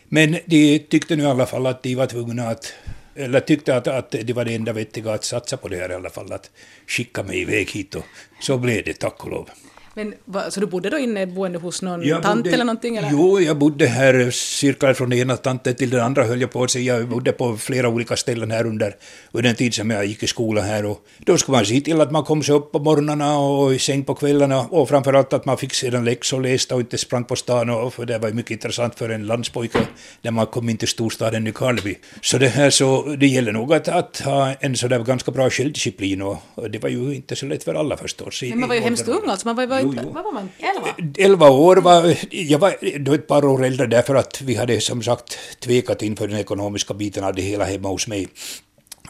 Men 0.09 0.39
de 0.47 0.79
tyckte 0.79 1.17
nu 1.17 1.23
i 1.23 1.27
alla 1.27 1.47
fall 1.47 1.67
att 1.67 1.83
de 1.83 1.95
var 1.95 2.07
tvungna 2.07 2.49
att 2.49 2.73
eller 3.17 3.41
tyckte 3.41 3.77
att, 3.77 3.89
att 3.89 4.11
det 4.11 4.33
var 4.33 4.45
det 4.45 4.55
enda 4.55 4.73
vettiga 4.73 5.13
att 5.13 5.25
satsa 5.25 5.57
på 5.57 5.69
det 5.69 5.77
här 5.77 5.91
i 5.91 5.95
alla 5.95 6.11
fall, 6.11 6.33
att 6.33 6.51
skicka 6.87 7.23
mig 7.23 7.41
iväg 7.41 7.71
hit 7.71 7.95
och 7.95 8.05
så 8.41 8.59
blev 8.59 8.85
det 8.85 8.95
tack 8.95 9.25
och 9.25 9.31
lov. 9.31 9.51
Men, 9.97 10.15
va, 10.25 10.51
så 10.51 10.61
du 10.61 10.67
bodde 10.67 10.91
då 10.91 10.99
inne 10.99 11.27
boende 11.27 11.59
hos 11.59 11.83
någon 11.83 12.03
jag 12.03 12.23
tant 12.23 12.37
bodde, 12.37 12.55
eller 12.55 12.65
någonting? 12.65 12.97
Eller? 12.97 13.11
Jo, 13.13 13.41
jag 13.41 13.57
bodde 13.59 13.87
här 13.87 14.31
cirka 14.31 14.95
från 14.95 15.11
den 15.11 15.19
ena 15.19 15.37
tanten 15.37 15.75
till 15.75 15.91
den 15.91 16.01
andra 16.01 16.25
höll 16.25 16.41
jag 16.41 16.53
på 16.53 16.63
att 16.63 16.71
säga. 16.71 16.99
Jag 16.99 17.09
bodde 17.09 17.33
på 17.33 17.57
flera 17.57 17.89
olika 17.89 18.17
ställen 18.17 18.51
här 18.51 18.67
under, 18.67 18.97
under 19.33 19.49
den 19.49 19.57
tid 19.57 19.75
som 19.75 19.91
jag 19.91 20.07
gick 20.07 20.23
i 20.23 20.27
skolan 20.27 20.65
här. 20.65 20.85
Och 20.85 20.99
då 21.19 21.39
skulle 21.39 21.57
man 21.57 21.67
se 21.67 21.81
till 21.81 22.01
att 22.01 22.11
man 22.11 22.25
kom 22.25 22.43
sig 22.43 22.55
upp 22.55 22.73
på 22.73 22.79
morgnarna 22.79 23.39
och 23.39 23.75
i 23.75 23.79
säng 23.79 24.05
på 24.05 24.15
kvällarna 24.15 24.61
och 24.61 24.89
framförallt 24.89 25.33
att 25.33 25.45
man 25.45 25.59
fick 25.59 25.75
sedan 25.75 26.05
läxor 26.05 26.41
lästa 26.41 26.75
och 26.75 26.81
inte 26.81 26.99
sprang 26.99 27.25
på 27.25 27.37
stan. 27.37 27.71
Och, 27.71 27.95
för 27.95 28.07
det 28.07 28.19
var 28.19 28.31
mycket 28.31 28.51
intressant 28.51 28.95
för 28.95 29.09
en 29.09 29.27
landspojke 29.27 29.79
när 30.23 30.31
man 30.31 30.47
kom 30.47 30.69
in 30.69 30.77
till 30.77 30.89
storstaden 30.89 31.45
Nykarleby. 31.45 31.99
Så 32.21 32.39
det 32.39 32.49
här 32.49 32.71
så, 32.71 33.03
det 33.03 33.27
gäller 33.27 33.53
nog 33.53 33.75
att, 33.75 33.89
att 33.89 34.21
ha 34.21 34.55
en 34.61 34.77
sådär 34.77 34.99
ganska 34.99 35.31
bra 35.31 35.51
självdisciplin 35.51 36.23
och, 36.23 36.37
och 36.55 36.71
det 36.71 36.79
var 36.79 36.89
ju 36.89 37.15
inte 37.15 37.37
så 37.37 37.47
lätt 37.47 37.65
för 37.65 37.75
alla 37.75 37.97
förstås. 37.97 38.43
Men 38.43 38.61
man 38.61 38.69
var 38.69 38.77
ju 38.77 38.83
hemskt 38.83 39.09
ung 39.09 39.29
alltså, 39.29 39.49
man 39.49 39.57
var, 39.57 39.67
var 39.67 39.86
jo, 39.95 40.03
jo. 40.03 40.11
Vad 40.11 40.25
var 40.25 40.33
man? 40.33 40.49
Elva? 40.59 40.89
Elva 41.19 41.51
år 41.51 41.77
var... 41.77 42.17
Jag 42.31 42.59
var 42.59 42.99
då 42.99 43.15
ett 43.15 43.27
par 43.27 43.45
år 43.45 43.65
äldre 43.65 43.87
därför 43.87 44.15
att 44.15 44.41
vi 44.41 44.55
hade 44.55 44.81
som 44.81 45.03
sagt 45.03 45.39
tvekat 45.61 46.03
inför 46.03 46.29
den 46.29 46.39
ekonomiska 46.39 46.95
biten 46.95 47.25
av 47.25 47.35
det 47.35 47.43
hela 47.43 47.65
hemma 47.65 47.89
hos 47.89 48.09
mig. 48.09 48.29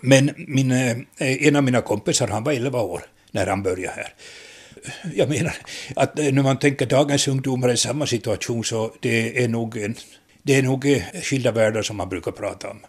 Men 0.00 0.30
min, 0.36 0.70
eh, 0.70 0.96
en 1.18 1.56
av 1.56 1.62
mina 1.62 1.80
kompisar, 1.80 2.28
han 2.28 2.44
var 2.44 2.52
elva 2.52 2.80
år 2.80 3.02
när 3.30 3.46
han 3.46 3.62
började 3.62 3.96
här. 3.96 4.14
Jag 5.14 5.28
menar 5.28 5.54
att 5.96 6.16
när 6.16 6.42
man 6.42 6.58
tänker 6.58 6.86
dagens 6.86 7.28
ungdomar 7.28 7.72
i 7.72 7.76
samma 7.76 8.06
situation 8.06 8.64
så 8.64 8.92
det 9.00 9.44
är 9.44 9.48
nog, 9.48 9.76
en, 9.76 9.94
det 10.42 10.54
är 10.54 10.62
nog 10.62 10.86
eh, 10.86 11.02
skilda 11.22 11.52
världar 11.52 11.82
som 11.82 11.96
man 11.96 12.08
brukar 12.08 12.32
prata 12.32 12.70
om. 12.70 12.80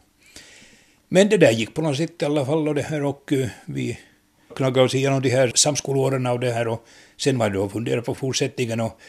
Men 1.10 1.30
det 1.30 1.38
där 1.38 1.52
gick 1.52 1.74
på 1.74 1.82
något 1.82 1.98
sätt 1.98 2.22
i 2.22 2.26
alla 2.26 2.46
fall 2.46 2.68
och 2.68 2.76
det 2.76 2.82
här 2.82 3.04
och 3.04 3.34
eh, 3.34 3.48
vi 3.66 3.98
knacka 4.58 4.82
oss 4.82 4.96
igenom 4.96 5.22
de 5.22 5.30
här 5.30 5.52
samskolåren 5.56 6.26
och 6.26 6.40
det 6.40 6.52
här 6.52 6.68
och 6.68 6.86
sen 7.18 7.38
var 7.38 7.50
det 7.50 7.64
att 7.64 7.72
fundera 7.72 8.02
på 8.02 8.16
fortsättningen 8.16 8.80
och, 8.80 9.00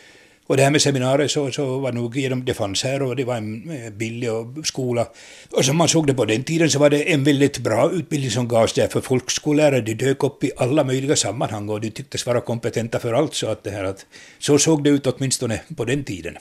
och 0.47 0.57
det 0.57 0.63
här 0.63 0.71
med 0.71 0.83
seminarier 0.83 1.29
så, 1.29 1.51
så 1.51 1.79
var 1.79 1.93
nog 1.93 2.17
genom, 2.17 2.45
det 2.45 2.55
fanns 2.55 2.85
här 2.85 3.03
och 3.03 3.17
det 3.17 3.25
var 3.25 3.37
en 3.37 3.71
eh, 3.71 3.91
billig 3.91 4.29
skola. 4.65 5.07
Och 5.51 5.65
som 5.65 5.77
man 5.77 5.89
såg 5.89 6.07
det 6.07 6.15
på 6.15 6.25
den 6.25 6.45
tiden 6.45 6.71
så 6.71 6.79
var 6.79 6.91
det 6.91 7.13
en 7.13 7.25
väldigt 7.25 7.59
bra 7.59 7.91
utbildning 7.91 8.31
som 8.31 8.49
gavs 8.49 8.73
där 8.73 8.89
för 8.89 9.01
folkskollärare. 9.01 9.81
De 9.81 9.95
dök 9.95 10.25
upp 10.25 10.45
i 10.45 10.51
alla 10.57 10.85
möjliga 10.85 11.17
sammanhang 11.17 11.69
och 11.69 11.81
de 11.81 11.91
tycktes 11.91 12.27
vara 12.27 12.41
kompetenta 12.41 12.99
för 12.99 13.13
allt. 13.13 13.35
Så, 13.35 13.47
att 13.47 13.65
det 13.65 13.71
här 13.71 13.85
att, 13.85 14.07
så 14.39 14.59
såg 14.59 14.85
det 14.85 14.91
ut 14.91 15.07
åtminstone 15.07 15.61
på 15.77 15.85
den 15.85 16.05
tiden. 16.05 16.37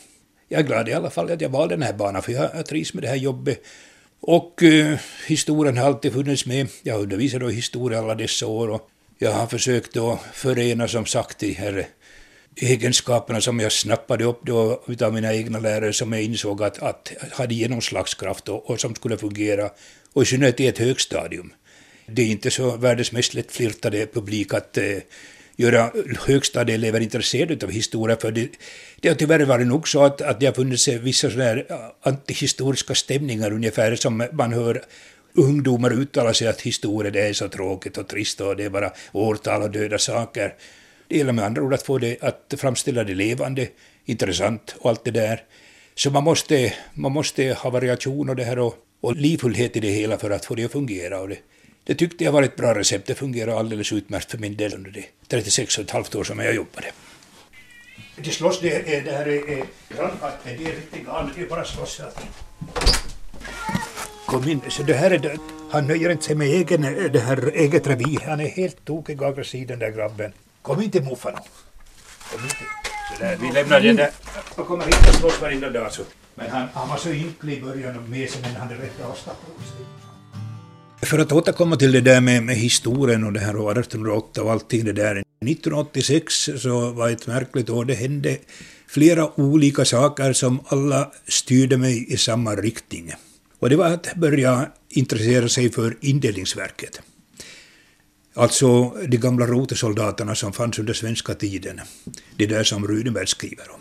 Jag 0.50 0.60
är 0.60 0.64
glad 0.64 0.90
i 0.90 0.94
alla 0.94 1.10
fall 1.10 1.32
att 1.32 1.42
jag 1.42 1.50
valde 1.50 1.76
den 1.76 1.84
här 1.84 1.94
banan 1.94 2.22
för 2.22 2.32
jag, 2.32 2.50
jag 2.56 2.66
trivs 2.66 2.94
med 2.94 3.04
det 3.04 3.08
här 3.08 3.16
jobbet. 3.16 3.64
Och 4.20 4.64
eh, 4.64 5.00
historien 5.28 5.78
har 5.78 5.86
alltid 5.86 6.14
funnits 6.14 6.46
med. 6.46 6.68
Jag 6.84 6.94
har 6.94 7.02
undervisat 7.02 7.42
i 7.42 7.54
historia 7.54 8.00
alla 8.00 8.16
dessa 8.16 8.48
år 8.48 8.70
och 8.70 8.90
jag 9.20 9.32
har 9.32 9.48
försökt 9.48 9.94
då 9.94 10.20
förena 10.34 10.88
som 10.88 11.06
sagt 11.06 11.40
de 11.40 11.54
här 11.54 11.88
egenskaperna 12.56 13.42
som 13.42 13.60
jag 13.60 13.72
snappade 13.72 14.24
upp 14.24 14.40
då 14.44 14.84
utav 14.88 15.14
mina 15.14 15.34
egna 15.34 15.60
lärare 15.60 15.94
som 15.94 16.14
jag 16.14 16.24
insåg 16.24 16.64
att, 16.64 16.80
att 16.80 17.12
hade 17.32 17.54
genomslagskraft 17.54 18.50
och, 18.50 18.70
och 18.70 18.80
som 18.80 18.96
skulle 18.96 19.18
fungera, 19.18 19.70
och 20.14 20.24
i 20.24 20.26
synnerhet 20.26 20.60
i 20.60 20.68
ett 20.68 20.78
högstadium. 20.78 21.54
Det 22.06 22.22
är 22.22 22.26
inte 22.26 22.52
så 22.52 22.78
världens 22.78 23.12
mest 23.12 23.34
lättflirtade 23.34 24.08
publik 24.08 24.54
att 24.54 24.78
eh, 24.78 24.98
göra 25.56 25.92
högstadieelever 26.26 27.00
intresserade 27.00 27.66
av 27.66 27.72
historia, 27.72 28.18
för 28.18 28.32
det, 28.32 28.50
det 29.00 29.10
har 29.10 29.16
tyvärr 29.16 29.46
varit 29.46 29.68
nog 29.68 29.88
så 29.88 30.04
att, 30.04 30.22
att 30.22 30.40
det 30.40 30.46
har 30.46 30.54
funnits 30.54 30.88
vissa 30.88 31.30
sådana 31.30 31.50
här 31.50 31.66
antihistoriska 32.02 32.96
stämningar 32.96 33.52
ungefär 33.52 33.96
som 33.96 34.28
man 34.32 34.54
hör 34.54 34.84
ungdomar 35.38 35.94
uttalar 35.94 36.34
sig 36.34 36.48
att 36.48 36.62
historia 36.62 37.12
det 37.12 37.27
är 37.27 37.34
så 37.34 37.50
tråkigt 37.50 37.98
och 37.98 38.08
trist 38.08 38.41
och 38.41 38.56
det 38.56 38.63
är 38.63 38.70
bara 38.70 38.91
årtal 39.12 39.62
och 39.62 39.72
döda 39.72 39.98
saker. 39.98 40.53
Det 41.08 41.17
gäller 41.17 41.34
med 41.34 41.46
andra 41.46 41.62
ord 41.62 41.74
att 41.74 41.84
få 41.84 41.98
det 41.98 42.17
att 42.22 42.53
framställa 42.58 43.03
det 43.03 43.15
levande, 43.15 43.67
intressant 44.06 44.75
och 44.79 44.89
allt 44.89 45.03
det 45.03 45.12
där. 45.12 45.44
Så 45.96 46.12
man 46.12 46.24
måste, 46.24 46.74
man 46.94 47.12
måste 47.12 47.53
ha 47.53 47.70
variation 47.70 48.29
och 48.29 48.36
det 48.36 48.44
här 48.44 48.60
och, 48.60 48.75
och 49.01 49.15
livfullhet 49.15 49.75
i 49.75 49.79
det 49.79 49.91
hela 49.91 50.17
för 50.17 50.29
att 50.29 50.46
få 50.46 50.56
det 50.56 50.65
att 50.65 50.72
fungera. 50.72 51.20
Och 51.20 51.29
det, 51.29 51.38
det 51.84 51.96
tyckte 51.96 52.24
jag 52.24 52.32
var 52.32 52.44
ett 52.44 52.56
bra 52.56 52.75
recept. 52.75 53.08
Det 53.08 53.15
fungerar 53.15 53.60
alldeles 53.60 53.94
utmärkt 53.94 54.32
för 54.32 54.38
min 54.38 54.58
del 54.58 54.74
under 54.74 54.91
de 54.91 55.06
36 55.27 55.77
och 55.77 55.84
ett 55.84 55.91
halvt 55.91 56.15
år 56.15 56.24
som 56.24 56.39
jag 56.39 56.56
jobbade. 56.56 56.88
Det 58.15 58.32
slåss, 58.32 58.60
det, 58.62 58.96
är, 58.96 59.01
det 59.01 59.12
här 59.12 59.27
är, 59.27 59.50
är 59.50 59.65
grannkatten, 59.96 60.58
det 60.58 60.72
är 60.72 60.75
riktigt 60.75 61.06
galet, 61.06 61.32
det 61.36 61.41
är 61.41 61.48
bara 61.48 61.65
slåss. 61.65 62.01
Kom 64.27 64.50
in, 64.50 64.62
så 64.69 64.84
det 64.84 64.93
här 64.93 65.12
är 65.12 65.19
det. 65.19 65.38
Han 65.72 65.88
nöjer 65.88 66.10
inte 66.10 66.24
sig 66.24 66.36
med 66.36 66.48
egen, 66.48 66.81
det 67.13 67.19
här 67.19 67.51
eget 67.55 67.88
revir. 67.88 68.19
Han 68.25 68.39
är 68.39 68.48
helt 68.48 68.86
tokig 68.86 69.22
och 69.22 69.27
aggressiv 69.27 69.67
den 69.67 69.79
där 69.79 69.91
grabben. 69.91 70.31
Kom 70.62 70.81
in 70.81 70.91
till 70.91 71.03
morfar 71.03 71.31
nu. 71.31 71.38
Kom. 72.31 72.50
Så 73.10 73.24
där, 73.24 73.38
vi 73.41 73.51
lämnar 73.51 73.81
den 73.81 73.96
där. 73.96 74.10
Han 74.55 74.65
kommer 74.65 74.86
hit 74.86 75.10
och 75.10 75.15
slåss 75.15 75.41
varenda 75.41 75.69
dag 75.69 75.91
så. 75.91 76.01
Men 76.36 76.50
han, 76.50 76.67
han 76.74 76.89
var 76.89 76.98
så 76.98 77.10
ynklig 77.10 77.57
i 77.57 77.62
början 77.62 77.98
och 77.98 78.10
med 78.10 78.29
sig 78.29 78.41
men 78.41 78.55
han 78.55 78.67
är 78.69 78.75
rätt 78.75 79.01
avslappnad. 79.05 79.51
För 81.01 81.19
att 81.19 81.31
återkomma 81.31 81.75
till 81.75 81.91
det 81.91 82.01
där 82.01 82.22
med, 82.22 82.43
med 82.43 82.55
historien 82.55 83.24
och 83.24 83.34
det 83.34 83.39
här 83.39 83.55
och 83.55 83.72
1808 83.72 84.43
och 84.43 84.51
allting 84.51 84.86
det 84.86 84.93
där. 84.93 85.15
1986 85.15 86.50
så 86.57 86.91
var 86.91 87.10
ett 87.10 87.27
märkligt 87.27 87.69
år. 87.69 87.86
Det 87.86 87.93
hände 87.93 88.38
flera 88.88 89.39
olika 89.39 89.86
saker 89.86 90.34
som 90.34 90.60
alla 90.67 91.12
styrde 91.27 91.77
mig 91.77 92.13
i 92.13 92.17
samma 92.17 92.55
riktning. 92.55 93.13
Och 93.60 93.70
det 93.70 93.76
var 93.76 93.86
att 93.86 94.16
börja 94.16 94.70
intressera 94.90 95.50
sig 95.50 95.72
för 95.72 95.98
indelningsverket. 96.02 97.02
Alltså 98.34 98.90
de 99.08 99.18
gamla 99.18 99.46
rotesoldaterna 99.46 100.36
som 100.36 100.54
fanns 100.54 100.80
under 100.80 100.94
svenska 100.94 101.34
tiden. 101.34 101.82
Det 102.38 102.46
där 102.46 102.64
som 102.64 102.88
Runeberg 102.88 103.28
skriver 103.28 103.72
om. 103.72 103.80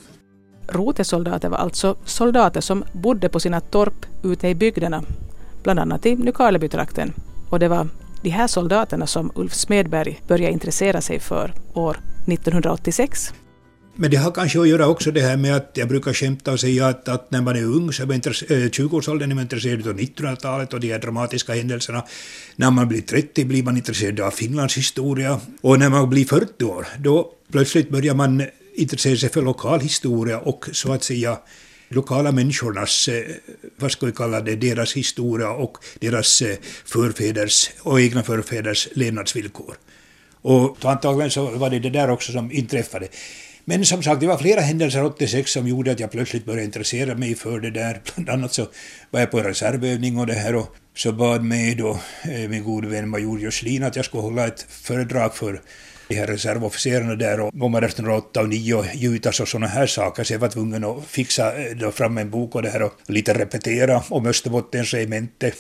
Rotesoldater 0.69 1.49
var 1.49 1.59
alltså 1.59 1.97
soldater 2.05 2.61
som 2.61 2.85
bodde 2.93 3.29
på 3.29 3.41
sina 3.41 3.61
torp 3.61 4.07
ute 4.25 4.49
i 4.49 4.55
bygderna, 4.55 5.03
bland 5.63 5.79
annat 5.79 6.07
i 6.07 6.17
Nykarlebytrakten. 6.17 7.13
Och 7.51 7.59
det 7.59 7.69
var 7.69 7.89
de 8.23 8.31
här 8.31 8.47
soldaterna 8.47 9.07
som 9.07 9.33
Ulf 9.35 9.55
Smedberg 9.55 10.21
började 10.29 10.53
intressera 10.53 11.01
sig 11.01 11.21
för 11.21 11.55
år 11.75 11.97
1986. 12.27 13.33
Men 13.99 14.11
det 14.11 14.17
har 14.17 14.31
kanske 14.31 14.61
att 14.61 14.69
göra 14.69 14.87
också 14.89 15.11
det 15.11 15.21
här 15.21 15.37
med 15.37 15.57
att 15.57 15.71
jag 15.75 15.89
brukar 15.89 16.13
skämta 16.13 16.53
och 16.53 16.61
säga 16.61 16.87
att, 16.87 17.09
att 17.09 17.31
när 17.31 17.43
man 17.43 17.57
är 17.57 17.65
ung, 17.65 17.93
så 17.93 18.03
är 18.03 18.07
man 18.07 18.21
20-årsåldern, 18.21 19.31
eh, 19.31 19.33
är 19.33 19.35
man 19.35 19.43
intresserad 19.43 19.89
av 19.89 19.99
1900-talet 19.99 20.75
och 20.75 20.81
de 20.81 20.93
här 20.93 20.99
dramatiska 20.99 21.55
händelserna. 21.55 22.05
När 22.57 22.71
man 22.71 22.89
blir 22.89 23.01
30 23.01 23.45
blir 23.45 23.63
man 23.63 23.77
intresserad 23.77 24.21
av 24.21 24.31
Finlands 24.31 24.77
historia. 24.77 25.41
Och 25.61 25.79
när 25.79 25.89
man 25.89 26.11
blir 26.11 26.25
40 26.25 26.65
år, 26.65 26.87
då 26.99 27.33
plötsligt 27.53 27.91
börjar 27.91 28.15
man 28.15 28.43
intressera 28.75 29.17
sig 29.17 29.29
för 29.29 29.43
lokal 29.43 29.81
historia 29.81 30.39
och 30.39 30.69
så 30.73 30.93
att 30.93 31.05
säga 31.05 31.39
lokala 31.89 32.33
människornas, 32.33 33.09
eh, 33.09 33.25
vad 33.77 33.93
ska 33.93 34.07
vi 34.07 34.13
kalla 34.13 34.41
det, 34.41 34.57
deras 34.57 34.97
historia 34.97 35.51
och 35.51 35.79
deras 36.01 36.43
eh, 36.43 36.57
förfäders 36.85 37.71
och 37.81 38.01
egna 38.01 38.23
förfäders 38.23 38.89
levnadsvillkor. 38.93 39.77
Och 40.43 40.85
antagligen 40.85 41.31
så 41.31 41.51
var 41.51 41.71
det 41.71 41.79
det 41.79 41.91
där 41.91 42.11
också 42.11 42.33
som 42.33 42.53
inträffade. 42.53 43.09
Men 43.69 43.85
som 43.85 44.03
sagt, 44.03 44.21
det 44.21 44.27
var 44.27 44.39
flera 44.39 44.61
händelser 44.61 45.05
86 45.05 45.51
som 45.51 45.69
gjorde 45.69 45.93
att 45.93 46.01
jag 46.01 46.11
plötsligt 46.11 46.45
började 46.45 46.65
intressera 46.65 47.15
mig 47.15 47.35
för 47.35 47.61
det 47.61 47.71
där. 47.71 48.01
Bland 48.15 48.31
annat 48.31 48.53
så 48.53 48.67
var 49.11 49.21
jag 49.21 49.31
på 49.31 49.41
reservövning 49.41 50.19
och 50.19 50.27
det 50.27 50.35
här 50.35 50.55
och 50.55 50.77
så 50.97 51.13
bad 51.13 51.45
mig 51.45 51.75
då 51.75 52.01
eh, 52.23 52.49
min 52.49 52.65
gode 52.65 52.89
vän 52.89 53.09
major 53.09 53.41
Joslin 53.41 53.83
att 53.83 53.97
jag 53.97 54.05
skulle 54.05 54.23
hålla 54.23 54.47
ett 54.47 54.67
föredrag 54.69 55.35
för 55.35 55.61
de 56.09 56.15
här 56.15 56.27
reservofficerarna 56.27 57.15
där 57.15 57.41
och 57.41 57.55
nummer 57.55 57.83
108 57.83 58.41
och 58.41 58.49
9 58.49 58.75
och 58.75 58.87
Jutas 58.95 59.41
och 59.41 59.49
sådana 59.49 59.67
här 59.67 59.87
saker. 59.87 60.25
Så 60.25 60.33
jag 60.33 60.39
var 60.39 60.49
tvungen 60.49 60.85
att 60.85 61.05
fixa 61.07 61.63
eh, 61.63 61.77
då 61.77 61.91
fram 61.91 62.19
en 62.19 62.31
bok 62.31 62.55
och 62.55 62.63
det 62.63 62.71
här 62.71 62.83
och 62.83 62.93
lite 63.07 63.35
repetera 63.35 64.03
om 64.09 64.27
Österbottens 64.27 64.95
regemente. 64.95 65.53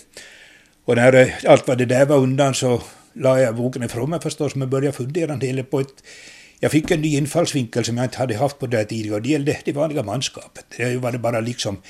Och 0.84 0.96
när 0.96 1.12
eh, 1.12 1.28
allt 1.46 1.68
vad 1.68 1.78
det 1.78 1.86
där 1.86 2.06
var 2.06 2.16
undan 2.16 2.54
så 2.54 2.82
la 3.12 3.40
jag 3.40 3.56
boken 3.56 3.82
ifrån 3.82 4.10
mig 4.10 4.20
förstås, 4.20 4.54
men 4.54 4.70
började 4.70 4.96
fundera 4.96 5.32
en 5.32 5.38
del 5.38 5.64
på 5.64 5.80
ett 5.80 6.02
jag 6.60 6.70
fick 6.70 6.90
en 6.90 7.00
ny 7.00 7.16
infallsvinkel 7.16 7.84
som 7.84 7.96
jag 7.96 8.06
inte 8.06 8.18
hade 8.18 8.36
haft 8.36 8.58
på 8.58 8.66
det 8.66 8.76
här 8.76 8.84
tidigare. 8.84 9.16
och 9.16 9.22
Det 9.22 9.28
gällde 9.28 9.58
det 9.64 9.72
vanliga 9.72 10.02
manskapet. 10.02 10.64
Det 10.76 10.96
var 10.96 11.12
det 11.12 11.18
bara 11.18 11.40
liksom 11.40 11.82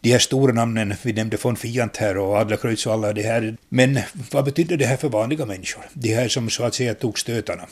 de 0.00 0.12
här 0.12 0.18
stora 0.18 0.52
namnen, 0.52 0.94
vi 1.02 1.12
nämnde 1.12 1.36
von 1.42 1.56
Fiant 1.56 1.96
här 1.96 2.18
och 2.18 2.36
Adlercreutz 2.36 2.86
och 2.86 2.92
alla 2.92 3.12
det 3.12 3.22
här. 3.22 3.56
Men 3.68 3.98
vad 4.30 4.44
betyder 4.44 4.76
det 4.76 4.86
här 4.86 4.96
för 4.96 5.08
vanliga 5.08 5.46
människor? 5.46 5.84
De 5.92 6.14
här 6.14 6.28
som 6.28 6.50
så 6.50 6.64
att 6.64 6.74
säga 6.74 6.94
tog 6.94 7.18
stötarna. 7.18 7.66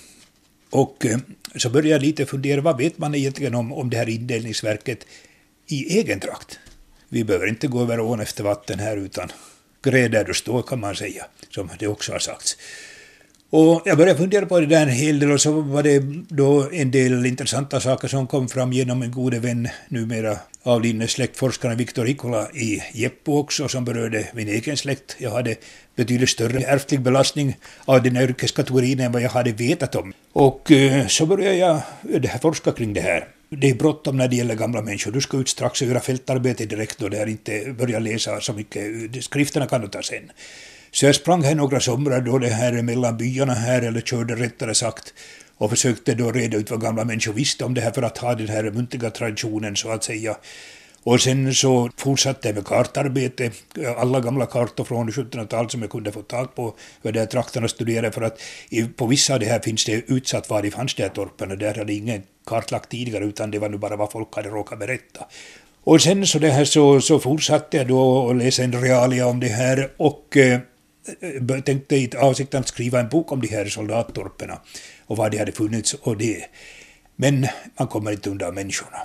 Och 0.71 1.07
eh, 1.07 1.19
så 1.57 1.71
började 1.71 1.89
jag 1.89 2.03
lite 2.03 2.27
fundera, 2.27 2.61
vad 2.61 2.79
vet 2.79 2.99
man 2.99 3.15
egentligen 3.15 3.55
om, 3.55 3.73
om 3.73 3.91
det 3.91 3.97
här 3.97 4.09
indelningsverket 4.09 5.07
i 5.67 5.99
egen 5.99 6.21
trakt? 6.21 6.59
Vi 7.09 7.25
behöver 7.25 7.47
inte 7.47 7.67
gå 7.67 7.83
över 7.83 8.01
ån 8.01 8.21
efter 8.21 8.45
vatten 8.45 8.79
här 8.79 8.97
utan 8.97 9.33
gräd 9.83 10.11
där 10.11 10.25
du 10.25 10.35
står 10.35 10.63
kan 10.63 10.81
man 10.81 10.95
säga, 10.95 11.27
som 11.51 11.71
det 11.79 11.87
också 11.87 12.13
har 12.13 12.19
sagts. 12.19 12.57
Och 13.51 13.83
jag 13.85 13.99
började 13.99 14.19
fundera 14.19 14.47
på 14.47 14.61
det 14.61 14.67
där 14.67 14.83
en 14.83 14.89
hel 14.89 15.19
del 15.19 15.31
och 15.33 15.41
så 15.41 15.61
var 15.61 15.83
det 15.83 16.03
då 16.29 16.69
en 16.73 16.91
del 16.91 17.27
intressanta 17.27 17.81
saker 17.81 18.09
som 18.09 18.27
kom 18.27 18.49
fram 18.49 18.73
genom 18.73 19.03
en 19.03 19.11
gode 19.11 19.39
vän, 19.39 19.69
numera 19.89 20.39
avlidne 20.63 21.09
släktforskaren 21.09 21.77
Viktor 21.77 22.09
Ikola 22.09 22.51
i 22.51 22.83
Jeppo 22.93 23.39
också, 23.39 23.69
som 23.69 23.85
berörde 23.85 24.29
min 24.33 24.49
egen 24.49 24.77
släkt. 24.77 25.17
Jag 25.19 25.31
hade 25.31 25.57
betydligt 25.97 26.29
större 26.29 26.61
ärftlig 26.61 27.01
belastning 27.01 27.57
av 27.85 28.03
den 28.03 28.17
yrkeskategorin 28.17 29.01
än 29.01 29.13
vad 29.13 29.23
jag 29.23 29.31
hade 29.31 29.53
vetat 29.53 29.95
om. 29.95 30.13
Och 30.33 30.71
eh, 30.73 31.07
så 31.07 31.27
började 31.27 31.57
jag 31.57 31.81
eh, 32.13 32.41
forska 32.41 32.73
kring 32.73 32.93
det 32.93 33.01
här. 33.01 33.29
Det 33.49 33.71
är 33.71 33.75
bråttom 33.75 34.17
när 34.17 34.29
det 34.29 34.37
gäller 34.37 34.55
gamla 34.55 34.83
människor. 34.83 35.13
Du 35.13 35.21
ska 35.21 35.37
ut 35.37 35.49
strax 35.49 35.83
och 35.83 35.89
göra 35.89 36.01
fältarbete 36.01 36.67
direkt 36.67 37.03
och 37.03 37.15
inte 37.29 37.75
börja 37.79 37.99
läsa 37.99 38.41
så 38.41 38.53
mycket. 38.53 38.83
Eh, 39.15 39.21
skrifterna 39.21 39.67
kan 39.67 39.81
du 39.81 39.89
ta 39.89 40.03
sen. 40.03 40.31
Så 40.99 41.07
jag 41.07 41.15
sprang 41.15 41.43
här 41.43 41.55
några 41.55 41.81
somrar 41.81 42.21
då 42.21 42.39
det 42.39 42.49
här 42.49 42.83
mellan 42.83 43.17
byarna 43.17 43.55
här, 43.55 43.83
eller 43.83 44.01
körde 44.01 44.35
rättare 44.35 44.75
sagt, 44.75 45.15
och 45.57 45.71
försökte 45.71 46.15
då 46.15 46.33
reda 46.33 46.57
ut 46.57 46.71
vad 46.71 46.81
gamla 46.81 47.05
människor 47.05 47.33
visste 47.33 47.65
om 47.65 47.75
det 47.75 47.81
här 47.81 47.91
för 47.91 48.03
att 48.03 48.19
ha 48.19 48.35
den 48.35 48.49
här 48.49 48.71
muntliga 48.71 49.11
traditionen 49.11 49.77
så 49.77 49.91
att 49.91 50.05
säga. 50.05 50.37
Och 51.03 51.21
sen 51.21 51.55
så 51.55 51.91
fortsatte 51.97 52.49
jag 52.49 52.55
med 52.55 52.65
kartarbete, 52.65 53.51
alla 53.97 54.21
gamla 54.21 54.47
kartor 54.47 54.85
från 54.85 55.11
1700-talet 55.11 55.71
som 55.71 55.83
jag 55.83 55.91
kunde 55.91 56.13
få 56.13 56.23
tag 56.23 56.55
på, 56.55 56.75
över 57.03 57.13
de 57.13 57.19
här 57.19 57.27
trakterna 57.27 57.69
studerade 57.69 58.13
för 58.13 58.23
att 58.23 58.41
på 58.97 59.07
vissa 59.07 59.35
av 59.35 59.41
de 59.41 59.47
här 59.47 59.61
finns 59.61 59.85
det 59.85 59.93
utsatt 59.93 60.51
var 60.51 60.63
det 60.63 60.71
fanns 60.71 60.95
de 60.95 61.03
här 61.03 61.11
torpen 61.11 61.51
och 61.51 61.59
där 61.59 61.75
hade 61.75 61.93
ingen 61.93 62.23
kartlagt 62.47 62.91
tidigare 62.91 63.25
utan 63.25 63.51
det 63.51 63.59
var 63.59 63.69
nu 63.69 63.79
bara 63.79 63.97
vad 63.97 64.13
folk 64.13 64.37
hade 64.37 64.49
råkat 64.49 64.79
berätta. 64.79 65.27
Och 65.85 66.03
sen 66.03 66.27
så, 66.27 66.39
det 66.39 66.51
här 66.51 66.65
så, 66.65 67.01
så 67.01 67.19
fortsatte 67.19 67.77
jag 67.77 67.89
då 67.89 68.31
att 68.31 68.37
läsa 68.37 68.63
en 68.63 68.83
realia 68.83 69.27
om 69.27 69.41
det 69.41 69.49
här 69.49 69.91
och 69.97 70.37
eh, 70.37 70.61
tänkte 71.65 71.97
i 71.97 72.11
avsikten 72.17 72.61
att 72.61 72.69
skriva 72.69 73.01
en 73.01 73.09
bok 73.09 73.33
om 73.33 73.41
de 73.41 73.49
här 73.49 73.65
soldattorperna 73.65 74.61
och 75.07 75.17
var 75.17 75.31
de 75.31 75.39
hade 75.39 75.53
funnits 75.53 75.95
och 75.95 76.17
det. 76.17 76.45
Men 77.17 77.47
man 77.79 77.89
kommer 77.89 78.13
inte 78.13 78.31
undan 78.31 78.55
människorna. 78.55 78.99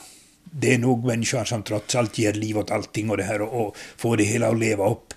Det 0.43 0.73
är 0.73 0.77
nog 0.77 1.05
människan 1.05 1.45
som 1.45 1.63
trots 1.63 1.95
allt 1.95 2.17
ger 2.17 2.33
liv 2.33 2.57
åt 2.57 2.71
allting 2.71 3.09
och 3.09 3.17
det 3.17 3.23
här 3.23 3.41
och, 3.41 3.67
och 3.67 3.77
får 3.97 4.17
det 4.17 4.23
hela 4.23 4.47
att 4.47 4.59
leva 4.59 4.89
upp. 4.89 5.13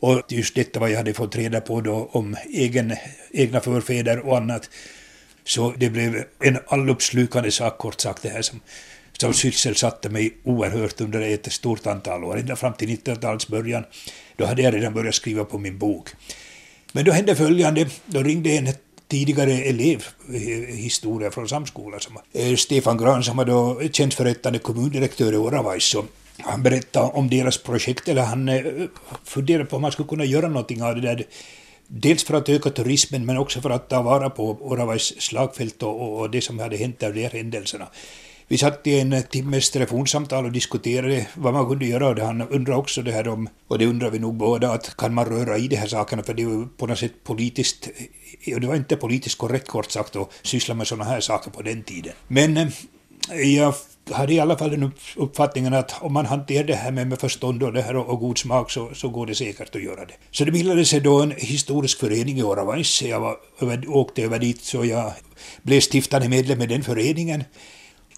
Och 0.00 0.22
just 0.28 0.54
detta 0.54 0.80
vad 0.80 0.90
jag 0.90 0.96
hade 0.96 1.14
fått 1.14 1.36
reda 1.36 1.60
på 1.60 1.80
då 1.80 2.08
om 2.12 2.36
egen, 2.50 2.96
egna 3.30 3.60
förfäder 3.60 4.18
och 4.18 4.36
annat. 4.36 4.70
Så 5.44 5.74
det 5.76 5.90
blev 5.90 6.24
en 6.40 6.58
alluppslukande 6.66 7.50
sak 7.50 7.78
kort 7.78 8.00
sagt 8.00 8.22
det 8.22 8.28
här 8.28 8.42
som, 8.42 8.60
som 9.12 9.34
sysselsatte 9.34 10.08
mig 10.08 10.36
oerhört 10.44 11.00
under 11.00 11.20
ett 11.20 11.52
stort 11.52 11.86
antal 11.86 12.24
år, 12.24 12.38
ända 12.38 12.56
fram 12.56 12.72
till 12.72 12.88
1900-talets 12.88 13.48
början. 13.48 13.84
Då 14.42 14.46
hade 14.48 14.62
jag 14.62 14.74
redan 14.74 14.94
börjat 14.94 15.14
skriva 15.14 15.44
på 15.44 15.58
min 15.58 15.78
bok. 15.78 16.08
Men 16.92 17.04
då 17.04 17.12
hände 17.12 17.36
följande, 17.36 17.86
då 18.06 18.22
ringde 18.22 18.50
en 18.50 18.68
tidigare 19.08 19.52
elevhistoria 19.52 21.28
eh, 21.28 21.32
från 21.32 21.48
samskolan, 21.48 22.00
som, 22.00 22.18
eh, 22.32 22.56
Stefan 22.56 22.98
Gran, 22.98 23.22
som 23.22 23.36
var 23.36 23.44
då 23.44 23.80
tjänstförrättande 23.92 24.58
kommundirektör 24.58 25.32
i 25.32 25.36
Oravais. 25.36 25.96
Han 26.38 26.62
berättade 26.62 27.12
om 27.12 27.30
deras 27.30 27.58
projekt, 27.58 28.08
eller 28.08 28.22
han 28.22 28.48
eh, 28.48 28.62
funderade 29.24 29.64
på 29.64 29.76
om 29.76 29.82
man 29.82 29.92
skulle 29.92 30.08
kunna 30.08 30.24
göra 30.24 30.48
någonting 30.48 30.82
av 30.82 30.94
det 30.94 31.00
där. 31.00 31.24
Dels 31.86 32.24
för 32.24 32.34
att 32.34 32.48
öka 32.48 32.70
turismen, 32.70 33.26
men 33.26 33.38
också 33.38 33.60
för 33.60 33.70
att 33.70 33.88
ta 33.88 34.02
vara 34.02 34.30
på 34.30 34.50
Oravais 34.60 35.22
slagfält 35.22 35.82
och, 35.82 36.20
och 36.20 36.30
det 36.30 36.40
som 36.40 36.58
hade 36.58 36.76
hänt 36.76 36.98
där, 36.98 37.12
de 37.12 37.22
här 37.22 37.30
händelserna. 37.30 37.86
Vi 38.48 38.58
satt 38.58 38.86
i 38.86 39.00
en 39.00 39.22
timmes 39.22 39.70
telefonsamtal 39.70 40.44
och 40.44 40.52
diskuterade 40.52 41.26
vad 41.34 41.52
man 41.54 41.68
kunde 41.68 41.86
göra. 41.86 42.08
Och 42.08 42.18
han 42.18 42.42
undrade 42.42 42.78
också 42.78 43.02
det 43.02 43.12
här 43.12 43.28
om, 43.28 43.48
och 43.68 43.78
det 43.78 43.86
undrar 43.86 44.10
vi 44.10 44.18
nog 44.18 44.34
båda, 44.34 44.70
att 44.70 44.96
kan 44.96 45.14
man 45.14 45.24
röra 45.24 45.58
i 45.58 45.68
de 45.68 45.76
här 45.76 45.86
sakerna? 45.86 46.22
För 46.22 46.34
det 46.34 46.44
var 46.44 46.68
på 46.76 46.86
något 46.86 46.98
sätt 46.98 47.24
politiskt, 47.24 47.88
och 48.54 48.60
det 48.60 48.66
var 48.66 48.74
inte 48.74 48.96
politiskt 48.96 49.38
korrekt 49.38 49.68
kort 49.68 49.90
sagt 49.90 50.16
att 50.16 50.30
syssla 50.42 50.74
med 50.74 50.86
sådana 50.86 51.04
här 51.04 51.20
saker 51.20 51.50
på 51.50 51.62
den 51.62 51.82
tiden. 51.82 52.12
Men 52.28 52.56
eh, 52.56 52.70
jag 53.30 53.74
hade 54.10 54.32
i 54.34 54.40
alla 54.40 54.58
fall 54.58 54.70
den 54.70 54.92
uppfattningen 55.16 55.74
att 55.74 56.02
om 56.02 56.12
man 56.12 56.26
hanterar 56.26 56.64
det 56.64 56.74
här 56.74 56.90
med, 56.90 57.06
med 57.06 57.20
förstånd 57.20 57.62
och, 57.62 57.72
det 57.72 57.82
här 57.82 57.96
och, 57.96 58.08
och 58.08 58.20
god 58.20 58.38
smak 58.38 58.70
så, 58.70 58.90
så 58.94 59.08
går 59.08 59.26
det 59.26 59.34
säkert 59.34 59.76
att 59.76 59.82
göra 59.82 60.04
det. 60.04 60.14
Så 60.30 60.44
det 60.44 60.52
bildades 60.52 60.88
sig 60.88 61.00
då 61.00 61.22
en 61.22 61.30
historisk 61.36 61.98
förening 61.98 62.38
i 62.38 62.42
Oravais. 62.42 63.02
Jag 63.02 63.20
var, 63.20 63.36
åkte 63.88 64.22
över 64.22 64.38
dit 64.38 64.62
så 64.62 64.84
jag 64.84 65.12
blev 65.62 65.80
stiftande 65.80 66.28
medlem 66.28 66.62
i 66.62 66.66
den 66.66 66.82
föreningen. 66.82 67.44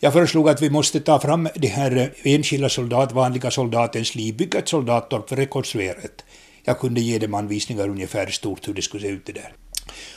Jag 0.00 0.12
föreslog 0.12 0.48
att 0.48 0.62
vi 0.62 0.70
måste 0.70 1.00
ta 1.00 1.20
fram 1.20 1.48
det 1.54 1.68
här 1.68 1.96
eh, 1.96 2.34
enskilda 2.34 2.68
soldat, 2.68 3.12
vanliga 3.12 3.50
soldatens 3.50 4.14
liv, 4.14 4.36
bygga 4.36 4.58
ett 4.58 4.68
soldattorp 4.68 5.28
för 5.28 5.36
rekonstruerat. 5.36 6.24
Jag 6.64 6.78
kunde 6.78 7.00
ge 7.00 7.18
dem 7.18 7.34
anvisningar 7.34 7.88
ungefär 7.88 8.26
stort 8.26 8.68
hur 8.68 8.74
det 8.74 8.82
skulle 8.82 9.02
se 9.02 9.08
ut 9.08 9.26
det 9.26 9.32
där. 9.32 9.52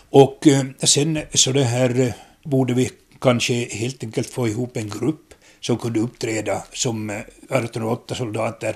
Och 0.09 0.47
eh, 0.47 0.63
sen 0.83 1.19
så 1.33 1.51
det 1.51 1.63
här 1.63 1.99
eh, 1.99 2.13
borde 2.43 2.73
vi 2.73 2.89
kanske 3.21 3.53
helt 3.53 4.03
enkelt 4.03 4.29
få 4.29 4.47
ihop 4.47 4.77
en 4.77 4.89
grupp 4.89 5.33
som 5.61 5.77
kunde 5.77 5.99
uppträda 5.99 6.63
som 6.73 7.11
1808-soldater 7.49 8.75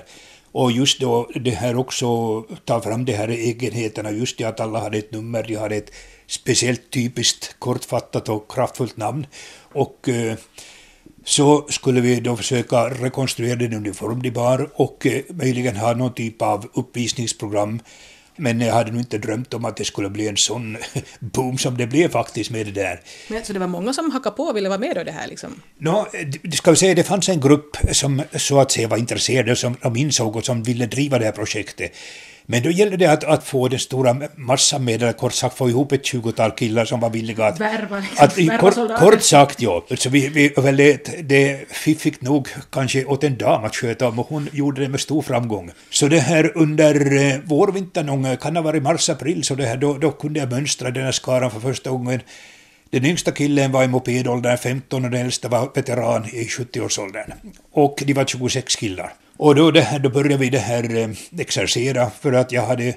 och 0.52 0.72
just 0.72 1.00
då 1.00 1.30
det 1.34 1.50
här 1.50 1.76
också 1.76 2.40
ta 2.64 2.80
fram 2.80 3.04
de 3.04 3.12
här 3.12 3.28
egenheterna, 3.28 4.10
just 4.10 4.38
det 4.38 4.44
att 4.44 4.60
alla 4.60 4.80
hade 4.80 4.98
ett 4.98 5.12
nummer, 5.12 5.42
de 5.48 5.56
hade 5.56 5.76
ett 5.76 5.90
speciellt 6.26 6.90
typiskt 6.90 7.56
kortfattat 7.58 8.28
och 8.28 8.50
kraftfullt 8.50 8.96
namn. 8.96 9.26
Och 9.72 10.08
så 11.24 11.66
skulle 11.68 12.00
vi 12.00 12.20
då 12.20 12.36
försöka 12.36 12.88
rekonstruera 12.88 13.56
den 13.56 13.72
uniform 13.72 14.22
de 14.22 14.30
bar 14.30 14.70
och 14.74 15.06
eh, 15.06 15.22
möjligen 15.28 15.76
ha 15.76 15.94
någon 15.94 16.14
typ 16.14 16.42
av 16.42 16.70
uppvisningsprogram. 16.74 17.80
Men 18.36 18.60
jag 18.60 18.74
hade 18.74 18.90
nog 18.90 19.00
inte 19.00 19.18
drömt 19.18 19.54
om 19.54 19.64
att 19.64 19.76
det 19.76 19.84
skulle 19.84 20.10
bli 20.10 20.28
en 20.28 20.36
sån 20.36 20.76
boom 21.20 21.58
som 21.58 21.76
det 21.76 21.86
blev 21.86 22.10
faktiskt 22.10 22.50
med 22.50 22.66
det 22.66 22.72
där. 22.72 23.00
Men, 23.28 23.44
så 23.44 23.52
det 23.52 23.58
var 23.58 23.66
många 23.66 23.92
som 23.92 24.10
hackade 24.10 24.36
på 24.36 24.42
och 24.42 24.56
ville 24.56 24.68
vara 24.68 24.78
med 24.78 24.96
då 24.96 25.04
det 25.04 25.12
här 25.12 25.28
liksom? 25.28 25.62
Nå, 25.78 25.92
no, 25.92 26.52
ska 26.52 26.70
vi 26.70 26.76
säga, 26.76 26.94
det 26.94 27.04
fanns 27.04 27.28
en 27.28 27.40
grupp 27.40 27.76
som 27.92 28.22
så 28.36 28.60
att 28.60 28.70
säga 28.70 28.88
var 28.88 28.96
intresserade, 28.96 29.56
som 29.56 29.76
de 29.82 29.96
insåg 29.96 30.36
och 30.36 30.44
som 30.44 30.62
ville 30.62 30.86
driva 30.86 31.18
det 31.18 31.24
här 31.24 31.32
projektet. 31.32 31.92
Men 32.46 32.62
då 32.62 32.70
gällde 32.70 32.96
det 32.96 33.06
att, 33.06 33.24
att 33.24 33.44
få 33.44 33.68
den 33.68 33.78
stora 33.78 34.16
massan 34.36 34.84
med, 34.84 35.02
eller 35.02 35.12
kort 35.12 35.32
sagt 35.32 35.56
få 35.56 35.68
ihop 35.68 35.92
ett 35.92 36.06
tjugotal 36.06 36.50
killar 36.50 36.84
som 36.84 37.00
var 37.00 37.10
villiga 37.10 37.44
att... 37.44 37.60
Värva, 37.60 37.98
liksom, 37.98 38.24
att, 38.24 38.38
värva 38.38 38.58
kort, 38.58 38.98
kort, 38.98 39.22
sagt, 39.22 39.62
ja. 39.62 39.84
Så 39.96 40.08
vi, 40.08 40.28
vi 40.28 40.52
överlät 40.56 41.10
det 41.28 41.72
fiffigt 41.72 42.22
nog 42.22 42.48
kanske 42.70 43.04
åt 43.04 43.24
en 43.24 43.38
dam 43.38 43.64
att 43.64 43.76
sköta 43.76 44.08
om 44.08 44.18
och 44.18 44.26
hon 44.28 44.48
gjorde 44.52 44.80
det 44.80 44.88
med 44.88 45.00
stor 45.00 45.22
framgång. 45.22 45.70
Så 45.90 46.08
det 46.08 46.20
här 46.20 46.52
under 46.54 47.16
eh, 47.16 47.38
vårvintern, 47.44 48.06
någon, 48.06 48.36
kan 48.36 48.56
ha 48.56 48.62
varit 48.62 48.82
mars-april, 48.82 49.44
så 49.44 49.54
det 49.54 49.66
här, 49.66 49.76
då, 49.76 49.98
då 49.98 50.10
kunde 50.10 50.40
jag 50.40 50.50
mönstra 50.50 50.90
den 50.90 51.04
här 51.04 51.12
skaran 51.12 51.50
för 51.50 51.60
första 51.60 51.90
gången. 51.90 52.20
Den 52.90 53.04
yngsta 53.04 53.30
killen 53.30 53.72
var 53.72 53.84
i 53.84 53.88
mopedåldern 53.88 54.58
15 54.58 55.04
och 55.04 55.10
den 55.10 55.20
äldsta 55.20 55.48
var 55.48 55.70
veteran 55.74 56.24
i 56.24 56.44
70-årsåldern. 56.44 57.32
Och 57.72 58.02
de 58.06 58.12
var 58.12 58.24
26 58.24 58.76
killar. 58.76 59.12
Och 59.36 59.54
då, 59.54 59.70
det 59.70 59.80
här, 59.80 59.98
då 59.98 60.08
började 60.08 60.36
vi 60.36 60.50
det 60.50 60.58
här 60.58 60.96
eh, 60.96 61.10
exercera 61.38 62.10
för 62.10 62.32
att 62.32 62.52
jag 62.52 62.66
hade 62.66 62.94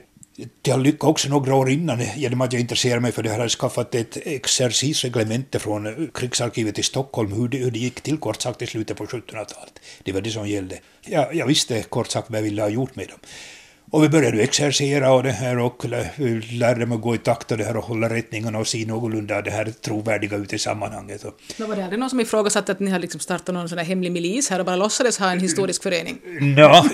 jag 0.63 0.79
lyckades 0.79 1.09
också 1.09 1.29
några 1.29 1.55
år 1.55 1.69
innan 1.69 1.99
eh, 2.01 2.19
genom 2.19 2.41
att 2.41 2.53
jag 2.53 2.59
intresserade 2.59 3.01
mig 3.01 3.11
för 3.11 3.23
det. 3.23 3.29
här. 3.29 3.35
Jag 3.35 3.39
hade 3.39 3.49
skaffat 3.49 3.95
ett 3.95 4.17
exercisreglemente 4.25 5.59
från 5.59 5.85
eh, 5.85 5.93
krigsarkivet 6.13 6.79
i 6.79 6.83
Stockholm 6.83 7.31
hur 7.31 7.47
det, 7.47 7.57
hur 7.57 7.71
det 7.71 7.79
gick 7.79 8.01
till 8.01 8.17
kort 8.17 8.41
sagt 8.41 8.61
i 8.61 8.67
slutet 8.67 8.97
på 8.97 9.05
1700-talet. 9.05 9.79
Det 10.03 10.11
var 10.11 10.21
det 10.21 10.31
som 10.31 10.47
gällde. 10.47 10.79
Jag, 11.01 11.35
jag 11.35 11.45
visste 11.45 11.83
kort 11.83 12.07
sagt 12.07 12.29
vad 12.29 12.37
jag 12.37 12.43
ville 12.43 12.61
ha 12.61 12.69
gjort 12.69 12.95
med 12.95 13.07
dem. 13.07 13.19
Och 13.95 14.03
vi 14.03 14.09
började 14.09 14.43
exercera 14.43 15.13
och 15.13 15.23
det 15.23 15.31
här 15.31 15.59
och 15.59 15.85
lärde 16.51 16.85
mig 16.85 16.95
att 16.95 17.01
gå 17.01 17.15
i 17.15 17.17
takt 17.17 17.51
och 17.51 17.57
det 17.57 17.63
här 17.63 17.77
och 17.77 17.83
hålla 17.83 18.09
rättningarna 18.09 18.59
och 18.59 18.67
se 18.67 18.85
någorlunda 18.85 19.41
det 19.41 19.51
här 19.51 19.73
trovärdiga 19.81 20.37
ut 20.37 20.53
i 20.53 20.59
sammanhanget. 20.59 21.23
Och... 21.23 21.39
Men 21.57 21.69
var 21.69 21.75
det 21.75 21.83
aldrig 21.83 21.99
någon 21.99 22.09
som 22.09 22.19
ifrågasatte 22.19 22.71
att 22.71 22.79
ni 22.79 22.91
har 22.91 22.99
liksom 22.99 23.19
startat 23.19 23.55
någon 23.55 23.69
sån 23.69 23.77
här 23.77 23.85
hemlig 23.85 24.11
milis 24.11 24.49
här 24.49 24.59
och 24.59 24.65
bara 24.65 24.75
låtsades 24.75 25.17
ha 25.17 25.31
en 25.31 25.39
historisk 25.39 25.83
förening? 25.83 26.17
Ja, 26.57 26.85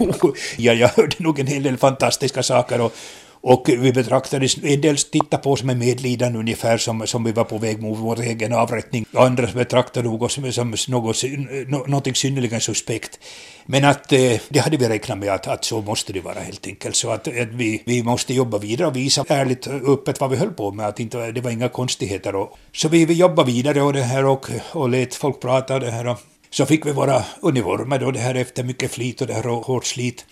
jo, 0.00 0.34
ja, 0.56 0.72
jag 0.72 0.88
hörde 0.88 1.16
nog 1.18 1.38
en 1.38 1.46
hel 1.46 1.62
del 1.62 1.76
fantastiska 1.76 2.42
saker 2.42 2.80
och, 2.80 2.96
och 3.40 3.64
vi 3.68 3.92
betraktades, 3.92 4.56
en 4.62 4.80
del 4.80 4.96
tittade 4.96 5.42
på 5.42 5.52
oss 5.52 5.62
med 5.62 5.76
medlidande 5.76 6.38
ungefär 6.38 6.78
som, 6.78 7.06
som 7.06 7.24
vi 7.24 7.32
var 7.32 7.44
på 7.44 7.58
väg 7.58 7.82
mot 7.82 7.98
vår 7.98 8.20
egen 8.20 8.52
avrättning. 8.52 9.06
Andra 9.14 9.46
betraktade 9.46 10.08
nog 10.08 10.22
oss 10.22 10.32
som, 10.32 10.52
som 10.52 10.74
något, 10.88 11.22
någonting 11.86 12.14
synnerligen 12.14 12.60
suspekt. 12.60 13.18
Men 13.66 13.84
att 13.84 14.12
eh, 14.12 14.40
det 14.48 14.58
hade 14.58 14.76
vi 14.76 14.88
räknat 14.88 15.18
med 15.18 15.28
att, 15.28 15.46
att 15.46 15.64
så 15.64 15.80
måste 15.80 16.12
det 16.12 16.20
vara 16.20 16.40
helt 16.40 16.66
enkelt. 16.66 16.96
Så 16.96 17.10
att, 17.10 17.28
att 17.28 17.48
vi, 17.48 17.82
vi 17.84 18.02
måste 18.02 18.34
jobba 18.34 18.58
vidare 18.58 18.88
och 18.88 18.96
visa 18.96 19.24
ärligt 19.28 19.66
eh, 19.66 19.74
öppet 19.74 20.20
vad 20.20 20.30
vi 20.30 20.36
höll 20.36 20.50
på 20.52 20.72
med. 20.72 20.86
Att 20.86 21.00
inte, 21.00 21.32
det 21.32 21.40
var 21.40 21.50
inga 21.50 21.68
konstigheter. 21.68 22.34
Och, 22.34 22.58
så 22.72 22.88
vi, 22.88 23.04
vi 23.04 23.14
jobbade 23.14 23.52
vidare 23.52 23.82
och 23.82 23.92
det 23.92 24.02
här 24.02 24.24
och, 24.24 24.46
och 24.72 24.88
lät 24.88 25.14
folk 25.14 25.40
prata 25.40 25.74
och 25.74 25.80
det 25.80 25.90
här. 25.90 26.06
Och, 26.06 26.18
så 26.50 26.66
fick 26.66 26.86
vi 26.86 26.92
våra 26.92 27.24
uniformer 27.40 27.98
då 27.98 28.10
det 28.10 28.18
här 28.18 28.34
efter 28.34 28.64
mycket 28.64 28.90
flit 28.90 29.20
och 29.20 29.26
det 29.26 29.34
här 29.34 29.46
och 29.46 29.66
hårt 29.66 29.86
slit. 29.86 30.24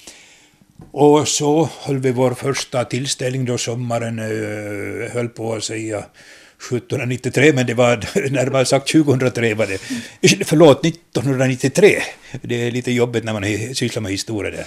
Och 0.90 1.28
så 1.28 1.68
höll 1.80 1.98
vi 1.98 2.12
vår 2.12 2.34
första 2.34 2.84
tillställning 2.84 3.44
då 3.44 3.58
sommaren 3.58 4.18
eh, 4.18 5.12
höll 5.12 5.28
på 5.28 5.54
att 5.54 5.64
säga 5.64 5.98
1793, 5.98 7.52
men 7.52 7.66
det 7.66 7.74
var 7.74 7.96
närmare 8.30 8.64
sagt 8.64 8.92
2003 8.92 9.54
var 9.54 9.66
det. 9.66 9.78
Förlåt, 10.44 10.86
1993. 10.86 12.02
Det 12.42 12.66
är 12.66 12.70
lite 12.70 12.92
jobbigt 12.92 13.24
när 13.24 13.32
man 13.32 13.74
sysslar 13.74 14.02
med 14.02 14.12
historia 14.12 14.50
där. 14.50 14.66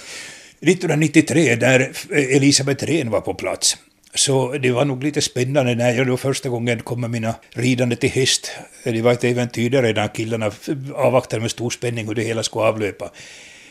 1993, 0.60 1.56
där 1.56 1.92
Elisabeth 2.10 2.84
Rehn 2.84 3.10
var 3.10 3.20
på 3.20 3.34
plats. 3.34 3.76
Så 4.14 4.52
det 4.52 4.70
var 4.70 4.84
nog 4.84 5.04
lite 5.04 5.20
spännande 5.20 5.74
när 5.74 5.94
jag 5.94 6.06
då 6.06 6.16
första 6.16 6.48
gången 6.48 6.82
kom 6.82 7.00
med 7.00 7.10
mina 7.10 7.34
ridande 7.54 7.96
till 7.96 8.10
häst. 8.10 8.50
Det 8.84 9.02
var 9.02 9.12
ett 9.12 9.24
äventyr 9.24 9.70
där 9.70 9.82
redan, 9.82 10.08
killarna 10.08 10.50
avvaktade 10.94 11.42
med 11.42 11.50
stor 11.50 11.70
spänning 11.70 12.06
hur 12.06 12.14
det 12.14 12.22
hela 12.22 12.42
skulle 12.42 12.64
avlöpa. 12.64 13.10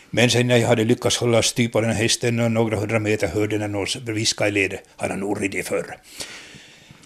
Men 0.10 0.30
sen 0.30 0.48
när 0.48 0.58
jag 0.58 0.68
hade 0.68 0.84
lyckats 0.84 1.18
hålla 1.18 1.42
styr 1.42 1.68
på 1.68 1.82
den 1.82 1.90
här 1.90 2.02
hästen 2.02 2.40
och 2.40 2.52
några 2.52 2.78
hundra 2.78 3.00
meter 3.00 3.28
hörde 3.28 3.58
den 3.58 3.72
någon 3.72 3.88
viska 4.06 4.48
i 4.48 4.52
ledet. 4.52 4.82
Han 4.98 5.10
har 5.10 5.18
nog 5.18 5.44
ridit 5.44 5.68
förr. 5.68 5.98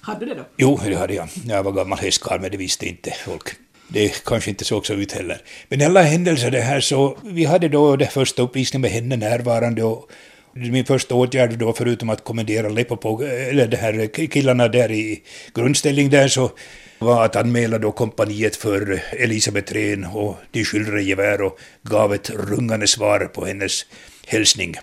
Hade 0.01 0.19
du 0.19 0.25
det 0.25 0.35
då? 0.35 0.45
Jo, 0.57 0.79
det 0.85 0.95
hade 0.95 1.13
jag. 1.13 1.27
Jag 1.45 1.63
var 1.63 1.71
gammal 1.71 1.99
hästkarl, 1.99 2.39
men 2.39 2.51
det 2.51 2.57
visste 2.57 2.85
inte 2.85 3.11
folk. 3.25 3.49
Det 3.87 4.23
kanske 4.25 4.49
inte 4.49 4.65
såg 4.65 4.85
så 4.85 4.93
ut 4.93 5.11
heller. 5.11 5.41
Men 5.69 5.81
i 5.81 5.85
alla 5.85 6.01
händelser 6.01 6.51
det 6.51 6.61
här 6.61 6.79
så, 6.79 7.17
vi 7.23 7.45
hade 7.45 7.67
då 7.67 7.95
det 7.95 8.07
första 8.07 8.41
uppvisningen 8.41 8.81
med 8.81 8.91
henne 8.91 9.15
närvarande 9.15 9.83
och 9.83 10.11
min 10.53 10.85
första 10.85 11.15
åtgärd 11.15 11.57
då, 11.57 11.73
förutom 11.73 12.09
att 12.09 12.23
kommendera 12.23 12.69
Lepopog, 12.69 13.23
eller 13.23 13.67
det 13.67 13.77
här 13.77 14.27
killarna 14.27 14.67
där 14.67 14.91
i 14.91 15.21
grundställning 15.53 16.09
där, 16.09 16.27
så 16.27 16.51
var 16.99 17.25
att 17.25 17.35
anmäla 17.35 17.77
då 17.77 17.91
kompaniet 17.91 18.55
för 18.55 19.01
Elisabeth 19.11 19.73
Rehn 19.73 20.05
och 20.05 20.35
de 20.51 20.63
skyldiga 20.63 21.01
gevär 21.01 21.41
och 21.41 21.59
gav 21.83 22.13
ett 22.13 22.29
rungande 22.29 22.87
svar 22.87 23.19
på 23.19 23.45
hennes 23.45 23.85
hälsning. 24.27 24.75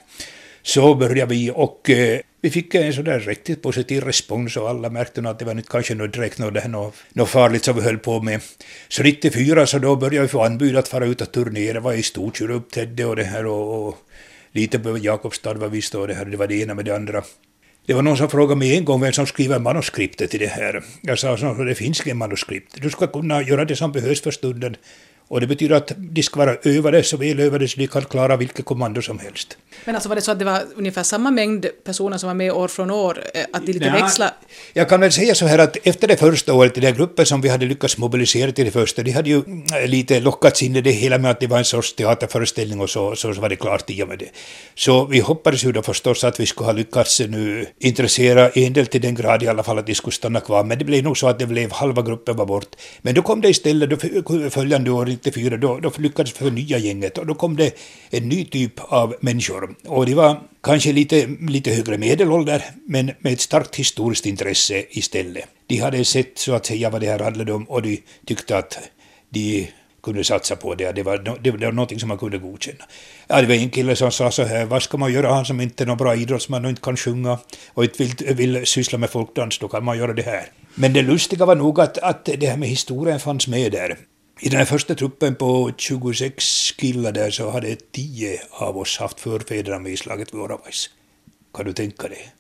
Så 0.62 0.94
började 0.94 1.35
vi 1.35 1.50
och 1.54 1.90
eh, 1.90 2.20
vi 2.40 2.50
fick 2.50 2.74
en 2.74 2.92
sådär 2.92 3.20
riktigt 3.20 3.62
positiv 3.62 4.04
respons 4.04 4.57
och 4.57 4.68
alla 4.68 4.90
märkte 4.90 5.20
nog 5.20 5.31
att 5.33 5.38
det 5.38 5.44
var 5.44 5.52
inte 5.52 5.70
kanske 5.70 5.94
något 5.94 6.12
direkt 6.12 6.38
något, 6.38 6.66
något, 6.66 6.94
något 7.12 7.28
farligt 7.28 7.64
som 7.64 7.76
vi 7.76 7.83
höll 7.83 7.98
på 7.98 8.22
med. 8.22 8.40
Så 8.88 9.02
94 9.02 9.66
så 9.66 9.78
då 9.78 9.96
började 9.96 10.22
vi 10.22 10.28
få 10.28 10.44
anbud 10.44 10.76
att 10.76 10.88
fara 10.88 11.07
ut 11.07 11.20
och 11.20 11.33
turnera, 11.33 11.81
var 11.81 11.92
i 11.92 12.02
Storkyrka 12.02 12.54
uppträdde 12.54 13.04
och 13.04 13.16
det 13.16 13.24
här 13.24 13.46
och, 13.46 13.88
och 13.88 13.98
lite 14.52 14.78
på 14.78 14.98
Jakobstad 14.98 15.54
var 15.54 15.68
vi 15.68 15.82
står 15.82 16.08
det 16.08 16.14
här, 16.14 16.24
det 16.24 16.37
var 16.37 16.46
det 16.46 16.54
ena 16.54 16.74
med 16.74 16.84
det 16.84 16.96
andra. 16.96 17.22
Det 17.87 17.94
var 17.94 18.02
någon 18.02 18.16
som 18.16 18.30
frågade 18.30 18.58
mig 18.58 18.76
en 18.76 18.84
gång 18.84 19.00
vem 19.00 19.12
som 19.12 19.26
skriver 19.26 19.58
manuskriptet 19.58 20.30
till 20.30 20.40
det 20.40 20.46
här. 20.46 20.84
Jag 21.02 21.18
sa 21.18 21.34
att 21.34 21.66
det 21.66 21.74
finns 21.74 22.06
inget 22.06 22.16
manuskript. 22.16 22.82
Du 22.82 22.90
ska 22.90 23.06
kunna 23.06 23.42
göra 23.42 23.64
det 23.64 23.76
som 23.76 23.92
behövs 23.92 24.20
för 24.20 24.30
stunden. 24.30 24.76
Och 25.28 25.40
det 25.40 25.46
betyder 25.46 25.76
att 25.76 25.92
de 25.96 26.22
ska 26.22 26.38
vara 26.40 26.56
övade, 26.62 27.02
så 27.02 27.16
väl 27.16 27.40
övade 27.40 27.68
så 27.68 27.80
de 27.80 27.86
kan 27.86 28.04
klara 28.04 28.36
vilket 28.36 28.64
kommando 28.64 29.02
som 29.02 29.18
helst. 29.18 29.56
Men 29.84 29.94
alltså 29.94 30.08
var 30.08 30.16
det 30.16 30.22
så 30.22 30.30
att 30.30 30.38
det 30.38 30.44
var 30.44 30.62
ungefär 30.76 31.02
samma 31.02 31.30
mängd 31.30 31.66
personer 31.84 32.18
som 32.18 32.26
var 32.26 32.34
med 32.34 32.52
år 32.52 32.68
från 32.68 32.90
år, 32.90 33.18
eh, 33.34 33.44
att 33.52 33.66
de 33.66 33.72
lite 33.72 33.90
växlade? 33.90 34.32
Jag 34.72 34.88
kan 34.88 35.00
väl 35.00 35.12
säga 35.12 35.34
så 35.34 35.46
här 35.46 35.58
att 35.58 35.76
efter 35.82 36.08
det 36.08 36.16
första 36.16 36.54
året, 36.54 36.74
den 36.74 36.94
gruppen 36.94 37.26
som 37.26 37.40
vi 37.40 37.48
hade 37.48 37.66
lyckats 37.66 37.98
mobilisera 37.98 38.52
till 38.52 38.64
det 38.64 38.70
första, 38.70 39.02
de 39.02 39.10
hade 39.10 39.30
ju 39.30 39.36
mm, 39.36 39.64
lite 39.86 40.20
lockats 40.20 40.62
in 40.62 40.76
i 40.76 40.80
det 40.80 40.90
hela 40.90 41.18
med 41.18 41.30
att 41.30 41.40
det 41.40 41.46
var 41.46 41.58
en 41.58 41.64
sorts 41.64 41.94
teaterföreställning 41.94 42.80
och 42.80 42.90
så, 42.90 43.16
så 43.16 43.32
var 43.32 43.48
det 43.48 43.56
klart 43.56 43.90
i 43.90 44.02
och 44.02 44.08
med 44.08 44.18
det. 44.18 44.28
Så 44.74 45.04
vi 45.04 45.20
hoppades 45.20 45.64
ju 45.64 45.72
då 45.72 45.82
förstås 45.82 46.24
att 46.24 46.40
vi 46.40 46.46
skulle 46.46 46.66
ha 46.66 46.72
lyckats 46.72 47.20
nu 47.20 47.66
intressera 47.78 48.48
en 48.48 48.72
del 48.72 48.86
till 48.86 49.00
den 49.00 49.14
grad 49.14 49.42
i 49.42 49.48
alla 49.48 49.62
fall 49.62 49.78
att 49.78 49.86
de 49.86 49.94
skulle 49.94 50.14
stanna 50.14 50.40
kvar, 50.40 50.64
men 50.64 50.78
det 50.78 50.84
blev 50.84 51.04
nog 51.04 51.18
så 51.18 51.28
att 51.28 51.38
det 51.38 51.46
blev 51.46 51.72
halva 51.72 52.02
gruppen 52.02 52.36
var 52.36 52.46
bort. 52.46 52.76
Men 53.02 53.14
då 53.14 53.22
kom 53.22 53.40
det 53.40 53.48
istället, 53.48 53.90
då 53.90 54.50
följande 54.50 54.90
år, 54.90 55.17
94, 55.24 55.57
då, 55.57 55.78
då 55.81 55.92
lyckades 55.98 56.33
förnya 56.33 56.78
gänget 56.78 57.18
och 57.18 57.26
då 57.26 57.35
kom 57.35 57.57
det 57.57 57.74
en 58.11 58.28
ny 58.28 58.44
typ 58.44 58.72
av 58.78 59.14
människor. 59.20 59.74
Och 59.87 60.07
det 60.07 60.14
var 60.14 60.40
kanske 60.62 60.92
lite, 60.92 61.26
lite 61.40 61.70
högre 61.70 61.98
medelålder, 61.98 62.64
men 62.87 63.11
med 63.18 63.33
ett 63.33 63.40
starkt 63.40 63.76
historiskt 63.76 64.26
intresse 64.26 64.85
istället. 64.90 65.44
De 65.66 65.76
hade 65.76 66.04
sett 66.04 66.38
så 66.38 66.52
att 66.52 66.66
säga 66.66 66.90
vad 66.90 67.00
det 67.00 67.07
här 67.07 67.18
handlade 67.18 67.52
om 67.52 67.64
och 67.64 67.83
de 67.83 68.02
tyckte 68.26 68.59
att 68.59 68.78
de 69.31 69.68
kunde 70.02 70.24
satsa 70.24 70.57
på 70.57 70.74
det. 70.74 70.92
Det 70.92 71.02
var, 71.02 71.38
det 71.40 71.50
var 71.50 71.72
någonting 71.72 72.00
som 72.00 72.09
man 72.09 72.18
kunde 72.18 72.38
godkänna. 72.38 72.85
Ja, 73.26 73.40
det 73.40 73.46
var 73.46 73.54
en 73.54 73.70
kille 73.70 73.96
som 73.96 74.11
sa 74.11 74.31
så 74.31 74.44
här, 74.44 74.64
vad 74.64 74.83
ska 74.83 74.96
man 74.96 75.12
göra, 75.12 75.33
han 75.35 75.44
som 75.44 75.61
inte 75.61 75.85
är 75.85 75.87
någon 75.87 75.96
bra 75.96 76.16
idrottsman 76.16 76.64
och 76.64 76.70
inte 76.70 76.83
kan 76.83 76.96
sjunga 76.96 77.38
och 77.74 77.85
inte 77.85 78.04
vill, 78.04 78.35
vill 78.35 78.66
syssla 78.66 78.98
med 78.98 79.11
folkdans, 79.11 79.59
då 79.59 79.68
kan 79.68 79.85
man 79.85 79.98
göra 79.98 80.12
det 80.12 80.22
här. 80.22 80.46
Men 80.74 80.92
det 80.92 81.02
lustiga 81.02 81.46
var 81.46 81.57
nog 81.57 81.81
att, 81.81 81.98
att 81.98 82.24
det 82.24 82.46
här 82.46 82.57
med 82.57 82.68
historien 82.68 83.20
fanns 83.20 83.48
med 83.48 83.72
där. 83.72 83.96
I 84.40 84.48
den 84.48 84.59
här 84.59 84.64
första 84.64 84.94
truppen 84.94 85.35
på 85.35 85.72
26 85.77 86.72
killar 86.72 87.12
där 87.12 87.31
så 87.31 87.51
hade 87.51 87.77
10 87.77 88.40
av 88.51 88.79
oss 88.79 88.98
haft 88.98 89.20
förfäderna 89.20 89.79
med 89.79 89.92
i 89.92 89.96
slaget 89.96 90.35
vid 90.35 90.40
Oravais. 90.40 90.90
Kan 91.55 91.64
du 91.66 91.72
tänka 91.72 92.09
dig? 92.09 92.33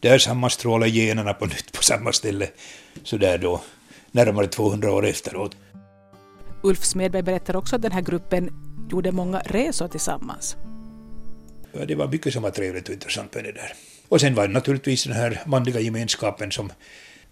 Där 0.00 0.18
sammanstrålar 0.18 0.86
generna 0.86 1.34
på 1.34 1.46
nytt 1.46 1.72
på 1.72 1.82
samma 1.82 2.12
ställe, 2.12 2.48
så 3.02 3.16
där 3.16 3.38
då, 3.38 3.62
närmare 4.10 4.46
200 4.46 4.92
år 4.92 5.06
efteråt. 5.06 5.56
Ulf 6.62 6.84
Smedberg 6.84 7.22
berättar 7.22 7.56
också 7.56 7.76
att 7.76 7.82
den 7.82 7.92
här 7.92 8.02
gruppen 8.02 8.50
gjorde 8.90 9.12
många 9.12 9.38
resor 9.38 9.88
tillsammans. 9.88 10.56
Ja, 11.72 11.84
det 11.84 11.94
var 11.94 12.08
mycket 12.08 12.32
som 12.32 12.42
var 12.42 12.50
trevligt 12.50 12.88
och 12.88 12.94
intressant 12.94 13.34
med 13.34 13.44
det 13.44 13.52
där. 13.52 13.72
Och 14.08 14.20
sen 14.20 14.34
var 14.34 14.46
det 14.46 14.52
naturligtvis 14.52 15.04
den 15.04 15.12
här 15.12 15.42
manliga 15.46 15.80
gemenskapen 15.80 16.52
som 16.52 16.72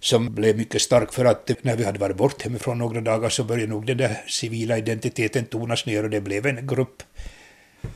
som 0.00 0.34
blev 0.34 0.56
mycket 0.56 0.82
stark 0.82 1.12
för 1.12 1.24
att 1.24 1.50
när 1.62 1.76
vi 1.76 1.84
hade 1.84 1.98
varit 1.98 2.16
bort 2.16 2.42
hemifrån 2.42 2.78
några 2.78 3.00
dagar 3.00 3.28
så 3.28 3.44
började 3.44 3.72
nog 3.72 3.87
den 3.87 3.96
där 3.96 4.24
civila 4.26 4.78
identiteten 4.78 5.44
tonas 5.44 5.87
ner 5.87 6.04
och 6.04 6.11
det 6.11 6.20
blev 6.20 6.46
en 6.46 6.66
grupp. 6.66 7.02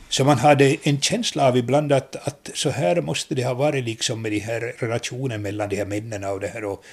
Så 0.09 0.25
man 0.25 0.39
hade 0.39 0.77
en 0.83 1.01
känsla 1.01 1.49
av 1.49 1.57
ibland 1.57 1.93
att, 1.93 2.17
att 2.17 2.51
så 2.55 2.71
här 2.71 3.01
måste 3.01 3.35
det 3.35 3.45
ha 3.45 3.55
varit 3.55 3.85
liksom 3.85 4.23
med 4.23 4.33
de 4.33 4.39
här 4.39 4.75
relationen 4.79 5.43
mellan 5.43 5.69
de 5.69 5.77
här 5.77 5.87
männen 5.87 6.25
och 6.25 6.41
det 6.41 6.49
här 6.49 6.65
och 6.65 6.85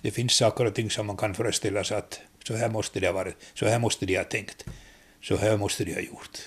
det 0.00 0.10
finns 0.10 0.32
saker 0.32 0.64
och 0.64 0.74
ting 0.74 0.90
som 0.90 1.06
man 1.06 1.16
kan 1.16 1.34
föreställa 1.34 1.84
sig 1.84 1.96
att 1.96 2.20
så 2.46 2.56
här 2.56 2.68
måste 2.68 3.00
det 3.00 3.06
ha 3.06 3.12
varit, 3.12 3.36
så 3.54 3.66
här 3.66 3.78
måste 3.78 4.06
de 4.06 4.16
ha 4.16 4.24
tänkt, 4.24 4.64
så 5.22 5.36
här 5.36 5.56
måste 5.56 5.84
de 5.84 5.94
ha 5.94 6.00
gjort. 6.00 6.38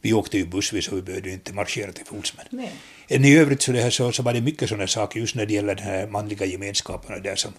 Vi 0.00 0.12
åkte 0.12 0.38
ju 0.38 0.46
bussvis 0.46 0.88
och 0.88 0.96
vi 0.96 1.02
behövde 1.02 1.30
inte 1.30 1.52
marschera 1.52 1.92
till 1.92 2.04
fots. 2.06 2.34
Men 2.36 2.68
i 3.12 3.38
övrigt 3.38 3.62
så, 3.62 3.72
det 3.72 3.80
här, 3.80 3.90
så, 3.90 4.12
så 4.12 4.22
var 4.22 4.32
det 4.32 4.40
mycket 4.40 4.68
sådana 4.68 4.86
saker 4.86 5.20
just 5.20 5.34
när 5.34 5.46
det 5.46 5.54
gäller 5.54 5.74
den 5.74 5.84
här 5.84 6.06
manliga 6.06 6.46
gemenskapen 6.46 7.22
där 7.22 7.36
som, 7.36 7.52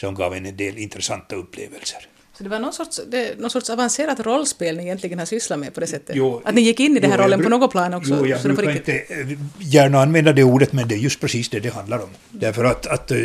som 0.00 0.14
gav 0.14 0.34
en 0.34 0.56
del 0.56 0.78
intressanta 0.78 1.36
upplevelser. 1.36 2.08
Så 2.34 2.44
det 2.44 2.50
var 2.50 2.58
någon 2.58 2.72
sorts, 2.72 3.00
det, 3.10 3.38
någon 3.38 3.50
sorts 3.50 3.70
avancerat 3.70 4.20
rollspel 4.20 4.76
ni 4.76 4.82
egentligen 4.82 5.18
har 5.18 5.26
sysslat 5.26 5.58
med 5.58 5.74
på 5.74 5.80
det 5.80 5.86
sättet? 5.86 6.16
Jo, 6.16 6.42
att 6.44 6.54
ni 6.54 6.60
gick 6.60 6.80
in 6.80 6.96
i 6.96 7.00
den 7.00 7.10
här 7.10 7.18
jo, 7.18 7.24
rollen 7.24 7.42
på 7.42 7.48
något 7.48 7.70
plan 7.70 7.94
också? 7.94 8.16
Jo, 8.18 8.26
jag 8.26 8.42
brukar 8.42 8.76
inte 8.76 8.92
eh, 8.92 9.38
gärna 9.58 10.02
använda 10.02 10.32
det 10.32 10.44
ordet, 10.44 10.72
men 10.72 10.88
det 10.88 10.94
är 10.94 10.98
just 10.98 11.20
precis 11.20 11.48
det 11.48 11.60
det 11.60 11.68
handlar 11.68 11.98
om. 11.98 12.08
Därför 12.30 12.64
att, 12.64 12.86
att 12.86 13.10
eh, 13.10 13.18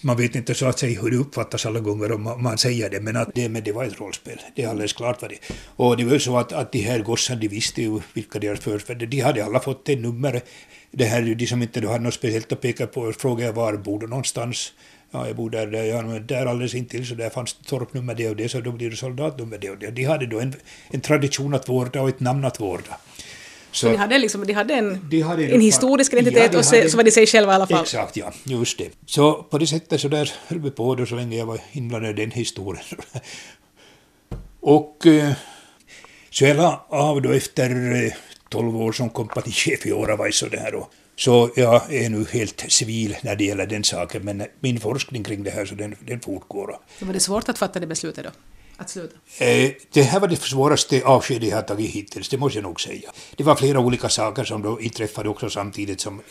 man 0.00 0.16
vet 0.16 0.34
inte 0.34 0.54
så 0.54 0.66
att 0.66 0.78
säga 0.78 1.00
hur 1.00 1.10
det 1.10 1.16
uppfattas 1.16 1.66
alla 1.66 1.80
gånger 1.80 2.12
om 2.12 2.42
man 2.42 2.58
säger 2.58 2.90
det, 2.90 3.00
men 3.00 3.16
att 3.16 3.34
det, 3.34 3.48
men 3.48 3.62
det 3.62 3.72
var 3.72 3.84
ett 3.84 4.00
rollspel. 4.00 4.40
Det 4.56 4.62
är 4.62 4.68
alldeles 4.68 4.92
klart 4.92 5.22
vad 5.22 5.30
det 5.30 5.38
Och 5.76 5.96
det 5.96 6.04
var 6.04 6.12
ju 6.12 6.20
så 6.20 6.38
att, 6.38 6.52
att 6.52 6.72
de 6.72 6.78
här 6.78 6.98
gossarna, 6.98 7.40
de 7.40 7.48
visste 7.48 7.82
ju 7.82 8.00
vilka 8.12 8.38
deras 8.38 8.60
förfäder 8.60 9.06
De 9.06 9.20
hade 9.20 9.44
alla 9.44 9.60
fått 9.60 9.88
ett 9.88 10.00
nummer. 10.00 10.42
Det 10.90 11.04
här, 11.04 11.34
de 11.34 11.46
som 11.46 11.62
inte 11.62 11.88
hade 11.88 12.04
något 12.04 12.14
speciellt 12.14 12.52
att 12.52 12.60
peka 12.60 12.86
på, 12.86 13.12
frågade 13.12 13.44
jag 13.44 13.52
var 13.52 13.76
bor 13.76 14.00
du 14.00 14.06
någonstans? 14.06 14.72
Ja, 15.10 15.26
jag 15.26 15.36
bor 15.36 15.50
där, 15.50 15.66
där, 15.66 15.84
ja, 15.84 16.02
men 16.02 16.26
där 16.26 16.46
alldeles 16.46 16.74
intill 16.74 17.06
så 17.06 17.14
där 17.14 17.30
fanns 17.30 17.54
torpnummer 17.54 18.14
det 18.14 18.28
och 18.28 18.36
det, 18.36 18.48
så 18.48 18.60
då 18.60 18.72
blir 18.72 18.90
det 18.90 18.96
soldatnummer 18.96 19.58
det 19.58 19.70
och 19.70 19.78
det. 19.78 19.90
De 19.90 20.04
hade 20.04 20.26
då 20.26 20.40
en, 20.40 20.54
en 20.90 21.00
tradition 21.00 21.54
att 21.54 21.68
vårda 21.68 22.02
och 22.02 22.08
ett 22.08 22.20
namn 22.20 22.44
att 22.44 22.60
vårda. 22.60 22.96
Så, 23.72 23.88
de 23.88 23.96
hade, 23.96 24.18
liksom, 24.18 24.46
de 24.46 24.52
hade 24.52 24.74
en, 24.74 25.08
de 25.10 25.20
hade 25.20 25.44
en, 25.44 25.52
en 25.52 25.60
historisk 25.60 26.12
identitet 26.12 26.52
ja, 26.52 26.58
och 26.58 26.64
så, 26.64 26.88
så 26.88 26.96
var 26.96 27.04
de 27.04 27.10
sig 27.10 27.26
själva 27.26 27.52
i 27.52 27.54
alla 27.54 27.66
fall. 27.66 27.82
Exakt, 27.82 28.16
ja. 28.16 28.32
Just 28.44 28.78
det. 28.78 28.90
Så 29.06 29.42
på 29.42 29.58
det 29.58 29.66
sättet 29.66 30.00
så 30.00 30.08
där 30.08 30.32
höll 30.46 30.60
vi 30.60 30.70
på 30.70 30.94
då 30.94 31.06
så 31.06 31.14
länge 31.14 31.36
jag 31.36 31.46
var 31.46 31.60
inblandad 31.72 32.10
i 32.10 32.22
den 32.22 32.30
historien. 32.30 32.84
och 34.60 35.06
eh, 35.06 35.32
så 36.30 36.44
jag 36.44 36.56
la 36.56 36.86
av 36.88 37.22
då 37.22 37.32
efter 37.32 37.68
12 38.48 38.68
eh, 38.68 38.80
år 38.80 38.92
som 38.92 39.10
kompanichef 39.10 39.86
i 39.86 39.92
Åravais 39.92 40.42
och 40.42 40.50
det 40.50 40.60
här 40.60 40.72
då. 40.72 40.88
Så 41.16 41.50
jag 41.56 41.94
är 41.94 42.08
nu 42.08 42.26
helt 42.30 42.64
civil 42.68 43.16
när 43.22 43.36
det 43.36 43.44
gäller 43.44 43.66
den 43.66 43.84
saken, 43.84 44.24
men 44.24 44.46
min 44.60 44.80
forskning 44.80 45.24
kring 45.24 45.42
det 45.42 45.50
här 45.50 45.64
så 45.64 45.74
den, 45.74 45.96
den 46.00 46.20
fortgår. 46.20 46.78
Så 46.98 47.06
var 47.06 47.12
det 47.12 47.20
svårt 47.20 47.48
att 47.48 47.58
fatta 47.58 47.80
det 47.80 47.86
beslutet 47.86 48.24
då? 48.24 48.30
Att 48.76 48.90
sluta? 48.90 49.16
Eh, 49.38 49.72
det 49.92 50.02
här 50.02 50.20
var 50.20 50.28
det 50.28 50.36
svåraste 50.36 51.02
avskedet 51.04 51.48
jag 51.48 51.56
har 51.56 51.62
tagit 51.62 51.90
hittills, 51.90 52.28
det 52.28 52.38
måste 52.38 52.58
jag 52.58 52.62
nog 52.62 52.80
säga. 52.80 53.10
Det 53.36 53.44
var 53.44 53.54
flera 53.54 53.80
olika 53.80 54.08
saker 54.08 54.44
som 54.44 54.62
då 54.62 54.80
inträffade 54.80 55.28
också 55.28 55.50
samtidigt 55.50 56.00
som 56.00 56.22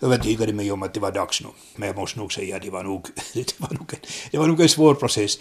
övertygade 0.00 0.52
mig 0.52 0.72
om 0.72 0.82
att 0.82 0.94
det 0.94 1.00
var 1.00 1.12
dags 1.12 1.42
nu. 1.42 1.48
Men 1.76 1.86
jag 1.86 1.96
måste 1.96 2.18
nog 2.18 2.32
säga 2.32 2.56
att 2.56 2.62
det 2.62 2.70
var 2.70 2.84
nog, 2.84 3.06
det 3.34 3.60
var 3.60 3.70
nog, 3.70 3.94
en, 3.94 4.00
det 4.30 4.38
var 4.38 4.46
nog 4.46 4.60
en 4.60 4.68
svår 4.68 4.94
process. 4.94 5.38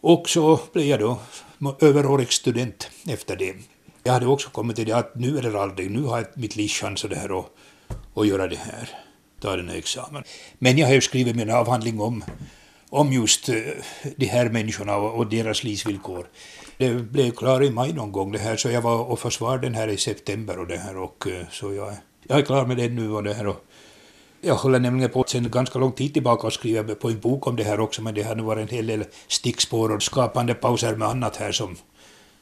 Och 0.00 0.28
så 0.28 0.60
blev 0.72 0.86
jag 0.86 1.00
då 1.00 1.18
överårig 1.80 2.32
student 2.32 2.90
efter 3.08 3.36
det. 3.36 3.54
Jag 4.06 4.12
hade 4.12 4.26
också 4.26 4.50
kommit 4.50 4.76
till 4.76 4.86
det 4.86 4.96
att 4.96 5.14
nu 5.14 5.38
är 5.38 5.42
det 5.42 5.60
aldrig, 5.60 5.90
nu 5.90 6.02
har 6.02 6.18
jag 6.18 6.26
mitt 6.34 6.56
livs 6.56 6.72
chans 6.72 7.02
det 7.02 7.16
här 7.16 7.38
att, 7.38 7.46
att 8.14 8.26
göra 8.26 8.48
det 8.48 8.56
här, 8.56 8.88
ta 9.40 9.56
den 9.56 9.68
här 9.68 9.76
examen. 9.76 10.22
Men 10.58 10.78
jag 10.78 10.86
har 10.86 10.94
ju 10.94 11.00
skrivit 11.00 11.36
min 11.36 11.50
avhandling 11.50 12.00
om, 12.00 12.24
om 12.90 13.12
just 13.12 13.48
eh, 13.48 13.56
de 14.16 14.26
här 14.26 14.48
människorna 14.48 14.96
och, 14.96 15.26
deras 15.26 15.64
livsvillkor. 15.64 16.26
Det 16.78 16.94
blev 16.94 17.30
klart 17.30 17.62
i 17.62 17.70
maj 17.70 17.92
någon 17.92 18.12
gång 18.12 18.32
det 18.32 18.38
här, 18.38 18.56
så 18.56 18.70
jag 18.70 18.82
var 18.82 18.98
och 18.98 19.18
försvarade 19.18 19.66
den 19.66 19.74
här 19.74 19.88
i 19.88 19.96
september 19.96 20.58
och 20.58 20.66
det 20.66 20.78
här 20.78 20.96
och 20.96 21.26
eh, 21.26 21.46
så 21.50 21.74
jag, 21.74 21.94
jag 22.28 22.38
är 22.38 22.42
klar 22.42 22.66
med 22.66 22.76
den 22.76 22.94
nu 22.94 23.12
och 23.12 23.22
det 23.22 23.34
här 23.34 23.46
och 23.46 23.64
jag 24.40 24.54
håller 24.54 24.78
nämligen 24.78 25.10
på 25.10 25.24
sedan 25.26 25.50
ganska 25.50 25.78
lång 25.78 25.92
tid 25.92 26.12
tillbaka 26.12 26.46
och 26.46 26.52
skriver 26.52 26.94
på 26.94 27.08
en 27.08 27.20
bok 27.20 27.46
om 27.46 27.56
det 27.56 27.64
här 27.64 27.80
också, 27.80 28.02
men 28.02 28.14
det 28.14 28.22
har 28.22 28.34
nu 28.34 28.42
varit 28.42 28.70
en 28.70 28.76
hel 28.76 28.86
del 28.86 29.04
stickspår 29.28 29.92
och 29.92 30.02
skapande 30.02 30.54
pauser 30.54 30.96
med 30.96 31.08
annat 31.08 31.36
här 31.36 31.52
som, 31.52 31.76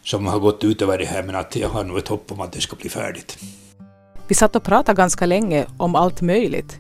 som 0.05 0.27
har 0.27 0.39
gått 0.39 0.65
ut 0.65 0.83
över 0.83 0.99
det 0.99 1.05
här, 1.05 1.23
men 1.23 1.35
att 1.35 1.57
jag 1.57 1.69
har 1.69 1.85
nog 1.85 1.99
ett 1.99 2.09
hopp 2.09 2.33
om 2.33 2.41
att 2.41 2.53
det 2.53 2.61
ska 2.61 2.77
bli 2.77 2.89
färdigt. 2.89 3.39
Vi 4.29 4.35
satt 4.35 4.57
och 4.57 4.63
pratade 4.63 4.97
ganska 4.97 5.27
länge 5.27 5.67
om 5.77 5.95
allt 5.95 6.21
möjligt. 6.21 6.79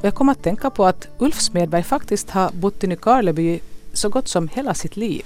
Och 0.00 0.04
jag 0.04 0.14
kom 0.14 0.28
att 0.28 0.42
tänka 0.42 0.70
på 0.70 0.86
att 0.86 1.08
Ulf 1.18 1.40
Smedberg 1.40 1.82
faktiskt 1.82 2.30
har 2.30 2.50
bott 2.52 2.84
i 2.84 2.86
Nykarleby 2.86 3.60
så 3.92 4.08
gott 4.08 4.28
som 4.28 4.48
hela 4.48 4.74
sitt 4.74 4.96
liv. 4.96 5.24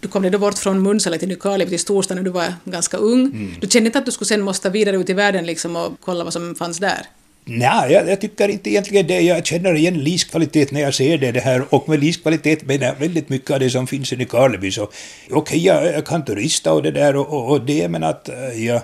Du 0.00 0.08
kom 0.08 0.30
då 0.30 0.38
bort 0.38 0.58
från 0.58 0.82
Munsele 0.82 1.18
till 1.18 1.28
Nykarleby 1.28 1.70
till 1.70 1.80
storstan 1.80 2.16
när 2.16 2.24
du 2.24 2.30
var 2.30 2.54
ganska 2.64 2.96
ung. 2.96 3.26
Mm. 3.26 3.54
Du 3.60 3.68
kände 3.68 3.86
inte 3.86 3.98
att 3.98 4.06
du 4.06 4.12
skulle 4.12 4.26
sen 4.26 4.42
måste 4.42 4.70
vidare 4.70 4.96
ut 4.96 5.10
i 5.10 5.12
världen 5.12 5.46
liksom 5.46 5.76
och 5.76 5.92
kolla 6.04 6.24
vad 6.24 6.32
som 6.32 6.54
fanns 6.54 6.78
där? 6.78 7.06
Nej, 7.48 7.92
jag, 7.92 8.08
jag, 8.08 8.20
tycker 8.20 8.48
inte 8.48 8.70
egentligen 8.70 9.06
det. 9.06 9.20
Jag 9.20 9.46
känner 9.46 9.74
igen 9.74 10.04
livskvalitet 10.04 10.70
när 10.72 10.80
jag 10.80 10.94
ser 10.94 11.18
det, 11.18 11.32
det 11.32 11.40
här. 11.40 11.74
Och 11.74 11.88
med 11.88 12.00
livskvalitet 12.00 12.64
menar 12.66 12.86
jag 12.86 12.94
väldigt 12.94 13.28
mycket 13.28 13.50
av 13.50 13.60
det 13.60 13.70
som 13.70 13.86
finns 13.86 14.12
i 14.12 14.24
Karleby. 14.24 14.70
Okej, 14.70 14.88
okay, 15.30 15.58
jag, 15.58 15.86
jag, 15.86 16.06
kan 16.06 16.24
turista 16.24 16.72
och 16.72 16.82
det 16.82 16.90
där 16.90 17.16
och, 17.16 17.26
och, 17.26 17.50
och 17.50 17.60
det, 17.60 17.88
men 17.88 18.04
att 18.04 18.28
eh, 18.28 18.66
jag, 18.66 18.80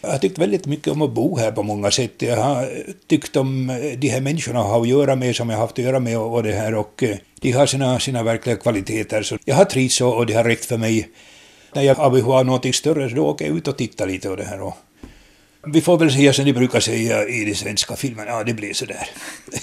jag 0.00 0.10
har 0.10 0.18
tyckt 0.18 0.38
väldigt 0.38 0.66
mycket 0.66 0.92
om 0.92 1.02
att 1.02 1.10
bo 1.10 1.38
här 1.38 1.52
på 1.52 1.62
många 1.62 1.90
sätt. 1.90 2.22
Jag 2.22 2.36
har 2.36 2.68
tyckt 3.06 3.36
om 3.36 3.70
eh, 3.70 3.76
de 3.76 4.08
här 4.08 4.20
människorna 4.20 4.60
har 4.60 4.80
att 4.80 4.88
göra 4.88 5.16
med, 5.16 5.36
som 5.36 5.50
jag 5.50 5.56
har 5.56 5.62
haft 5.62 5.78
att 5.78 5.84
göra 5.84 6.00
med 6.00 6.18
och, 6.18 6.34
och 6.34 6.42
det 6.42 6.52
här. 6.52 6.74
Och 6.74 7.02
eh, 7.02 7.16
de 7.40 7.52
har 7.52 7.66
sina, 7.66 7.98
sina 7.98 8.22
verkliga 8.22 8.56
kvaliteter. 8.56 9.22
Så 9.22 9.38
jag 9.44 9.54
har 9.54 9.64
trivts 9.64 10.00
och, 10.00 10.16
och 10.16 10.26
det 10.26 10.34
har 10.34 10.44
räckt 10.44 10.64
för 10.64 10.76
mig. 10.76 11.08
När 11.74 11.82
jag 11.82 11.94
har 11.94 12.10
behov 12.10 12.32
av 12.32 12.46
någonting 12.46 12.72
större, 12.72 13.08
så 13.08 13.16
då 13.16 13.26
åker 13.26 13.46
jag 13.46 13.56
ut 13.56 13.68
och 13.68 13.78
tittar 13.78 14.06
lite 14.06 14.28
och 14.28 14.36
det 14.36 14.44
här. 14.44 14.62
Och, 14.62 14.76
vi 15.66 15.80
får 15.80 15.98
väl 15.98 16.12
säga 16.12 16.32
som 16.32 16.44
de 16.44 16.52
brukar 16.52 16.80
säga 16.80 17.28
i 17.28 17.44
de 17.44 17.54
svenska 17.54 17.96
filmerna, 17.96 18.30
ja 18.30 18.44
det 18.44 18.54
blev 18.54 18.72
så 18.72 18.86
där. 18.86 19.08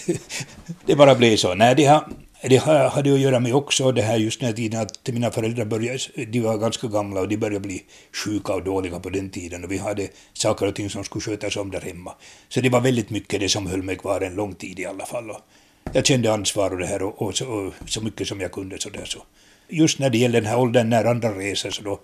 det 0.85 0.95
bara 0.95 1.15
blev 1.15 1.35
så. 1.35 1.55
Nej, 1.55 1.75
det, 1.75 1.85
har, 1.85 2.13
det 2.41 2.57
hade 2.57 3.13
att 3.13 3.19
göra 3.19 3.39
med 3.39 3.55
också 3.55 3.91
det 3.91 4.01
här 4.01 4.17
just 4.17 4.41
när 4.41 4.53
tiden 4.53 4.81
att 4.81 5.09
mina 5.13 5.31
föräldrar 5.31 5.65
började, 5.65 5.99
de 6.27 6.39
var 6.39 6.57
ganska 6.57 6.87
gamla 6.87 7.21
och 7.21 7.27
de 7.27 7.37
började 7.37 7.59
bli 7.59 7.83
sjuka 8.25 8.53
och 8.53 8.63
dåliga 8.63 8.99
på 8.99 9.09
den 9.09 9.29
tiden 9.29 9.63
och 9.63 9.71
vi 9.71 9.77
hade 9.77 10.07
saker 10.33 10.67
och 10.67 10.75
ting 10.75 10.89
som 10.89 11.03
skulle 11.03 11.21
skötas 11.21 11.57
om 11.57 11.71
där 11.71 11.81
hemma. 11.81 12.13
Så 12.49 12.61
det 12.61 12.69
var 12.69 12.81
väldigt 12.81 13.09
mycket 13.09 13.39
det 13.39 13.49
som 13.49 13.67
höll 13.67 13.83
mig 13.83 13.95
kvar 13.95 14.21
en 14.21 14.35
lång 14.35 14.55
tid 14.55 14.79
i 14.79 14.85
alla 14.85 15.05
fall. 15.05 15.29
Och 15.29 15.39
jag 15.93 16.05
kände 16.05 16.33
ansvar 16.33 16.71
och 16.71 16.77
det 16.77 16.85
här 16.85 17.01
och, 17.01 17.21
och, 17.21 17.37
så, 17.37 17.45
och 17.45 17.73
så, 17.89 18.01
mycket 18.01 18.27
som 18.27 18.39
jag 18.39 18.51
kunde 18.51 18.79
så 18.79 18.89
där 18.89 19.05
så. 19.05 19.23
Just 19.69 19.99
när 19.99 20.09
det 20.09 20.17
gäller 20.17 20.41
den 20.41 20.49
här 20.49 20.59
åldern 20.59 20.89
när 20.89 21.05
andra 21.05 21.29
reser 21.29 21.71
så 21.71 21.83
då, 21.83 21.99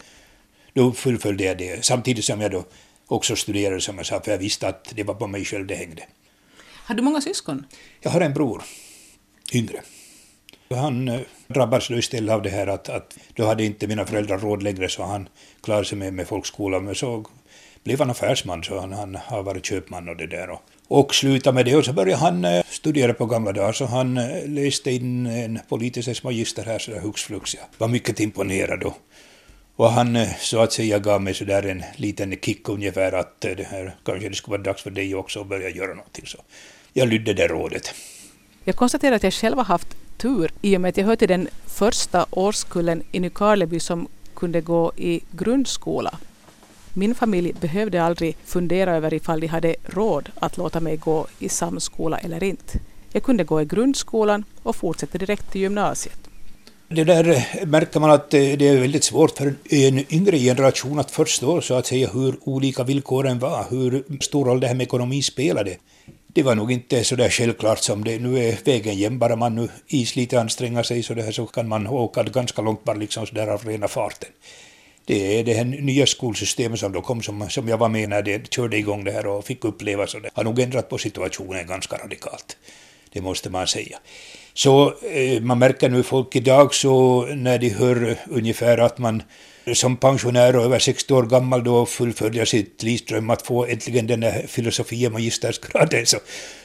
då 0.74 0.92
fullföljde 0.92 1.44
jag 1.44 1.58
det. 1.58 1.86
Samtidigt 1.86 2.26
som 2.26 2.42
jag 2.42 2.52
då 2.52 2.64
också 3.08 3.36
studerade 3.36 3.82
som 3.82 3.98
jag 3.98 4.06
sa, 4.06 4.22
för 4.22 4.32
jag 4.32 4.38
visste 4.38 4.68
att 4.68 4.94
det 4.96 5.04
var 5.04 5.14
på 5.14 5.28
mig 5.28 5.46
själv 5.46 5.68
det 5.68 5.76
hängde. 5.76 6.04
Har 6.86 6.96
du 6.96 7.02
många 7.02 7.22
syskon? 7.22 7.66
Jag 8.02 8.12
har 8.12 8.22
en 8.22 8.34
bror, 8.34 8.64
yngre. 9.54 9.82
Han 10.70 11.08
äh, 11.08 11.20
drabbades 11.48 11.88
då 11.88 11.98
istället 11.98 12.34
av 12.34 12.42
det 12.42 12.50
här 12.50 12.68
att, 12.68 12.90
att 12.90 13.18
då 13.34 13.46
hade 13.46 13.64
inte 13.64 13.88
mina 13.88 14.06
föräldrar 14.06 14.38
råd 14.38 14.64
längre 14.64 14.90
så 14.90 15.04
han 15.04 15.30
klarade 15.62 15.86
sig 15.86 15.98
med, 15.98 16.14
med 16.14 16.28
folkskolan. 16.28 16.86
Men 16.86 16.96
så 16.96 17.26
blev 17.84 18.00
han 18.00 18.10
affärsman 18.10 18.64
så 18.64 18.80
han, 18.80 18.94
han 18.94 19.16
har 19.16 19.44
varit 19.44 19.66
köpman 19.66 20.10
och 20.10 20.18
det 20.18 20.28
där. 20.28 20.50
Och, 20.50 20.62
och 20.88 21.16
slutade 21.16 21.56
med 21.56 21.66
det 21.66 21.76
och 21.76 21.86
så 21.86 21.94
började 21.94 22.22
han 22.22 22.46
äh, 22.46 22.64
studera 22.70 23.14
på 23.14 23.26
gamla 23.26 23.52
dagar 23.52 23.72
så 23.72 23.86
han 23.86 24.18
äh, 24.18 24.48
läste 24.48 24.92
in 24.92 25.26
en 25.26 25.60
politisk 25.70 26.24
magister 26.24 26.64
här 26.64 26.80
så 26.80 26.92
där 26.92 27.00
hux 27.00 27.24
flux. 27.24 27.56
Jag 27.56 27.64
var 27.78 27.88
mycket 27.88 28.20
imponerad 28.20 28.84
och 28.84 28.98
och 29.76 29.92
han 29.92 30.16
eh, 30.16 30.36
så 30.40 30.60
att 30.60 30.74
säga 30.74 31.00
gav 31.00 31.22
mig 31.22 31.34
sådär 31.34 31.64
en 31.64 31.84
liten 31.96 32.36
kick 32.42 32.70
ungefär 32.70 33.12
att 33.12 33.46
eh, 33.46 33.52
det 33.52 33.64
här 33.64 33.96
kanske 34.04 34.30
det 34.30 34.36
skulle 34.36 34.58
vara 34.58 34.64
dags 34.64 34.84
för 34.84 34.92
dig 34.92 35.16
också 35.16 35.42
att 35.42 35.48
börja 35.48 35.70
göra 35.70 35.94
någonting. 35.94 36.26
Så 36.26 36.38
jag 36.94 37.08
lydde 37.08 37.34
det 37.34 37.48
rådet. 37.48 37.94
Jag 38.64 38.76
konstaterar 38.76 39.16
att 39.16 39.24
jag 39.24 39.34
själv 39.34 39.58
har 39.58 39.66
haft 39.66 39.98
tur 40.18 40.52
i 40.62 40.78
och 40.78 40.82
med 40.82 40.90
att 40.90 40.98
jag 40.98 41.06
hör 41.06 41.16
till 41.16 41.28
den 41.28 41.48
första 41.66 42.26
årskullen 42.30 43.04
i 43.12 43.20
Nykarleby 43.20 43.80
som 43.80 44.08
kunde 44.36 44.62
gå 44.62 44.92
i 44.98 45.22
grundskola. 45.32 46.18
Min 46.94 47.16
familj 47.16 47.54
behövde 47.54 48.04
aldrig 48.04 48.38
fundera 48.46 48.96
över 48.96 49.14
ifall 49.14 49.40
de 49.40 49.48
hade 49.48 49.76
råd 49.86 50.30
att 50.36 50.58
låta 50.58 50.80
mig 50.80 50.98
gå 50.98 51.28
i 51.40 51.50
samskola 51.50 52.18
eller 52.18 52.44
inte. 52.44 52.80
Jag 53.12 53.24
kunde 53.24 53.44
gå 53.44 53.62
i 53.62 53.66
grundskolan 53.66 54.44
och 54.64 54.76
fortsätta 54.76 55.18
direkt 55.18 55.52
till 55.52 55.62
gymnasiet. 55.62 56.25
Det 56.88 57.04
där 57.04 57.30
eh, 57.30 57.66
märker 57.68 58.00
man 58.00 58.10
att 58.10 58.34
eh, 58.34 58.40
det 58.40 58.68
är 58.68 58.78
väldigt 58.80 59.04
svårt 59.04 59.38
för 59.38 59.56
en 59.70 60.14
yngre 60.14 60.40
generation 60.40 61.00
att 61.00 61.12
förstå 61.12 61.62
så 61.62 61.74
att 61.74 61.86
säga 61.86 62.10
hur 62.14 62.36
olika 62.42 62.84
villkoren 62.84 63.40
var, 63.40 63.66
hur 63.70 64.04
stor 64.22 64.46
roll 64.46 64.60
det 64.60 64.68
här 64.68 64.76
med 64.76 64.84
ekonomi 64.84 65.22
spelade. 65.22 65.78
Det 66.28 66.44
var 66.44 66.56
nog 66.56 66.72
inte 66.72 67.04
så 67.04 67.16
där 67.16 67.30
självklart 67.30 67.80
som 67.80 68.04
det 68.04 68.20
nu 68.20 68.40
är 68.40 68.58
vägen 68.66 68.98
jämn, 68.98 69.20
bara 69.20 69.36
man 69.36 69.56
nu 69.56 69.70
is 69.88 70.16
lite 70.16 70.42
anstränger 70.42 70.84
sig 70.84 71.04
så, 71.04 71.14
där, 71.14 71.32
så 71.32 71.46
kan 71.46 71.68
man 71.68 71.88
åka 71.88 72.24
ganska 72.24 72.62
långt 72.62 72.84
bara 72.84 72.98
liksom 72.98 73.28
så 73.28 73.36
där 73.36 73.48
av 73.48 73.66
rena 73.66 73.88
farten. 73.88 74.30
Det 75.06 75.40
är 75.40 75.44
det 75.44 75.54
här 75.54 75.66
nya 75.66 76.06
skolsystemet 76.06 76.80
som 76.80 76.92
då 76.92 77.02
kom, 77.02 77.22
som, 77.22 77.50
som 77.50 77.68
jag 77.68 77.78
var 77.78 77.90
med 77.90 78.10
när 78.10 78.22
det 78.22 78.54
körde 78.54 78.78
igång 78.78 79.04
det 79.04 79.12
här 79.12 79.28
och 79.28 79.46
fick 79.46 79.66
uppleva, 79.66 80.08
så 80.08 80.20
det 80.20 80.30
har 80.34 80.44
nog 80.44 80.60
ändrat 80.60 80.90
på 80.90 80.98
situationen 80.98 81.68
ganska 81.68 81.98
radikalt. 81.98 82.58
Det 83.14 83.22
måste 83.22 83.50
man 83.50 83.68
säga. 83.68 83.98
Så 84.58 84.94
eh, 85.02 85.42
man 85.42 85.60
märker 85.60 85.90
nu 85.90 86.04
folk 86.04 86.36
idag 86.36 86.74
så 86.74 87.26
när 87.26 87.58
de 87.58 87.70
hör 87.70 88.18
ungefär 88.30 88.78
att 88.78 88.98
man 88.98 89.24
som 89.74 89.98
pensionär 89.98 90.56
och 90.56 90.64
över 90.64 90.80
60 90.80 91.14
år 91.14 91.24
gammal 91.24 91.64
då 91.64 91.86
fullföljer 91.86 92.46
sitt 92.46 92.84
livsdröm 92.84 93.30
att 93.30 93.42
få 93.42 93.66
äntligen 93.66 94.08
den 94.08 94.24
här 94.24 94.46
filosofie 94.48 95.10
magistersgraden 95.10 96.06
så, 96.06 96.18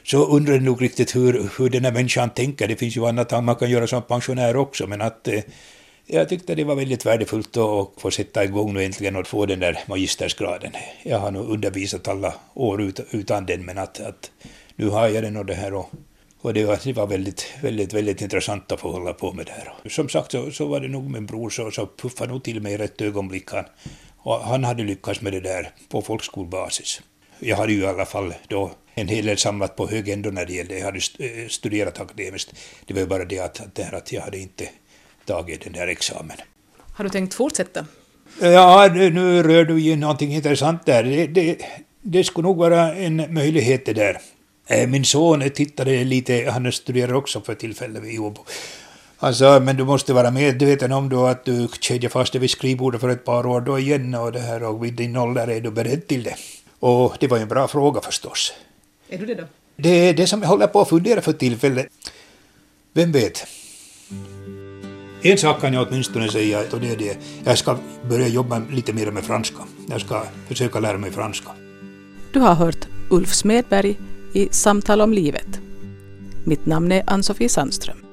så 0.04 0.26
undrar 0.26 0.54
de 0.54 0.60
nog 0.60 0.82
riktigt 0.82 1.16
hur, 1.16 1.50
hur 1.58 1.70
den 1.70 1.84
här 1.84 1.92
människan 1.92 2.30
tänker. 2.30 2.68
Det 2.68 2.76
finns 2.76 2.96
ju 2.96 3.06
annat 3.06 3.44
man 3.44 3.56
kan 3.56 3.70
göra 3.70 3.86
som 3.86 4.02
pensionär 4.02 4.56
också 4.56 4.86
men 4.86 5.00
att 5.00 5.28
eh, 5.28 5.40
jag 6.06 6.28
tyckte 6.28 6.54
det 6.54 6.64
var 6.64 6.74
väldigt 6.74 7.06
värdefullt 7.06 7.56
att 7.56 7.88
få 7.98 8.10
sätta 8.10 8.44
igång 8.44 8.74
nu 8.74 8.84
äntligen 8.84 9.16
och 9.16 9.26
få 9.26 9.46
den 9.46 9.60
där 9.60 9.78
magistersgraden. 9.86 10.72
Jag 11.02 11.18
har 11.18 11.30
nog 11.30 11.48
undervisat 11.48 12.08
alla 12.08 12.34
år 12.54 12.92
utan 13.10 13.46
den 13.46 13.64
men 13.64 13.78
att, 13.78 14.00
att 14.00 14.30
nu 14.76 14.88
har 14.88 15.08
jag 15.08 15.24
den 15.24 15.36
och 15.36 15.46
det 15.46 15.54
här 15.54 15.74
och 15.74 15.90
och 16.42 16.54
det 16.54 16.64
var, 16.64 16.78
det 16.84 16.92
var 16.92 17.06
väldigt, 17.06 17.46
väldigt, 17.62 17.92
väldigt 17.92 18.20
intressant 18.20 18.72
att 18.72 18.80
få 18.80 18.92
hålla 18.92 19.12
på 19.12 19.32
med 19.32 19.46
det 19.46 19.52
här. 19.52 19.72
Som 19.90 20.08
sagt 20.08 20.32
så, 20.32 20.50
så 20.50 20.66
var 20.66 20.80
det 20.80 20.88
nog 20.88 21.10
min 21.10 21.26
bror 21.26 21.50
så, 21.50 21.70
så 21.70 21.86
puffade 21.86 22.32
nog 22.32 22.44
till 22.44 22.62
mig 22.62 22.72
i 22.72 22.76
rätt 22.76 23.00
ögonblick. 23.00 23.50
Han, 23.50 23.64
och 24.18 24.40
han 24.40 24.64
hade 24.64 24.82
lyckats 24.82 25.20
med 25.20 25.32
det 25.32 25.40
där 25.40 25.70
på 25.88 26.02
folkskolbasis. 26.02 27.00
Jag 27.38 27.56
hade 27.56 27.72
ju 27.72 27.80
i 27.80 27.86
alla 27.86 28.06
fall 28.06 28.34
då 28.48 28.70
en 28.94 29.08
hel 29.08 29.26
del 29.26 29.38
samlat 29.38 29.76
på 29.76 29.86
hög 29.86 30.08
ändå 30.08 30.30
när 30.30 30.46
det 30.46 30.52
gällde, 30.52 30.78
jag 30.78 30.84
hade 30.84 31.00
studerat 31.48 32.00
akademiskt. 32.00 32.54
Det 32.86 32.94
var 32.94 33.00
ju 33.00 33.06
bara 33.06 33.24
det 33.24 33.38
att, 33.38 33.60
att, 33.60 33.74
det 33.74 33.82
här, 33.82 33.92
att 33.92 34.12
jag 34.12 34.20
hade 34.20 34.38
inte 34.38 34.68
tagit 35.24 35.64
den 35.64 35.72
där 35.72 35.86
examen. 35.86 36.36
Har 36.94 37.04
du 37.04 37.10
tänkt 37.10 37.34
fortsätta? 37.34 37.86
Ja, 38.40 38.88
nu 38.92 39.42
rör 39.42 39.64
du 39.64 39.80
ju 39.80 39.96
någonting 39.96 40.34
intressant 40.34 40.86
där. 40.86 41.02
Det, 41.04 41.26
det, 41.26 41.58
det 42.02 42.24
skulle 42.24 42.48
nog 42.48 42.56
vara 42.56 42.94
en 42.94 43.34
möjlighet 43.34 43.86
det 43.86 43.92
där. 43.92 44.18
Eh, 44.70 44.88
min 44.88 45.04
son 45.04 45.50
tittade 45.50 46.04
lite, 46.04 46.50
han 46.50 46.72
studerar 46.72 47.14
också 47.14 47.40
för 47.40 47.54
tillfället 47.54 48.02
vid 48.02 48.20
Åbo. 48.20 48.44
Han 49.16 49.34
sa, 49.34 49.60
men 49.60 49.76
du 49.76 49.84
måste 49.84 50.12
vara 50.12 50.30
medveten 50.30 50.92
om 50.92 51.08
då 51.08 51.26
att 51.26 51.44
du 51.44 51.68
kedjar 51.80 52.10
fast 52.10 52.32
dig 52.32 52.40
vid 52.40 52.50
skrivbordet 52.50 53.00
för 53.00 53.08
ett 53.08 53.24
par 53.24 53.46
år 53.46 53.60
då 53.60 53.78
igen 53.78 54.14
och 54.14 54.32
det 54.32 54.40
här 54.40 54.62
och 54.62 54.84
vid 54.84 54.94
din 54.94 55.16
ålder 55.16 55.48
är 55.48 55.60
du 55.60 55.70
beredd 55.70 56.06
till 56.06 56.22
det. 56.22 56.36
Och 56.80 57.16
det 57.20 57.26
var 57.26 57.36
ju 57.36 57.42
en 57.42 57.48
bra 57.48 57.68
fråga 57.68 58.00
förstås. 58.00 58.52
Är 59.08 59.18
du 59.18 59.26
det 59.26 59.34
då? 59.34 59.44
Det 59.76 59.88
är 59.88 60.14
det 60.14 60.26
som 60.26 60.42
jag 60.42 60.48
håller 60.48 60.66
på 60.66 60.80
att 60.80 60.88
fundera 60.88 61.20
för 61.20 61.32
tillfället. 61.32 61.86
Vem 62.92 63.12
vet? 63.12 63.46
En 65.22 65.38
sak 65.38 65.60
kan 65.60 65.74
jag 65.74 65.88
åtminstone 65.88 66.28
säga 66.28 66.60
och 66.72 66.80
det 66.80 66.88
är 66.88 66.96
det. 66.96 67.18
Jag 67.44 67.58
ska 67.58 67.78
börja 68.08 68.28
jobba 68.28 68.62
lite 68.70 68.92
mer 68.92 69.10
med 69.10 69.24
franska. 69.24 69.62
Jag 69.88 70.00
ska 70.00 70.22
försöka 70.48 70.80
lära 70.80 70.98
mig 70.98 71.10
franska. 71.10 71.50
Du 72.32 72.40
har 72.40 72.54
hört 72.54 72.88
Ulf 73.10 73.34
Smedberg 73.34 73.96
i 74.32 74.48
Samtal 74.50 75.00
om 75.00 75.12
livet. 75.12 75.60
Mitt 76.44 76.66
namn 76.66 76.92
är 76.92 77.02
Ann-Sofie 77.06 77.48
Sandström. 77.48 78.09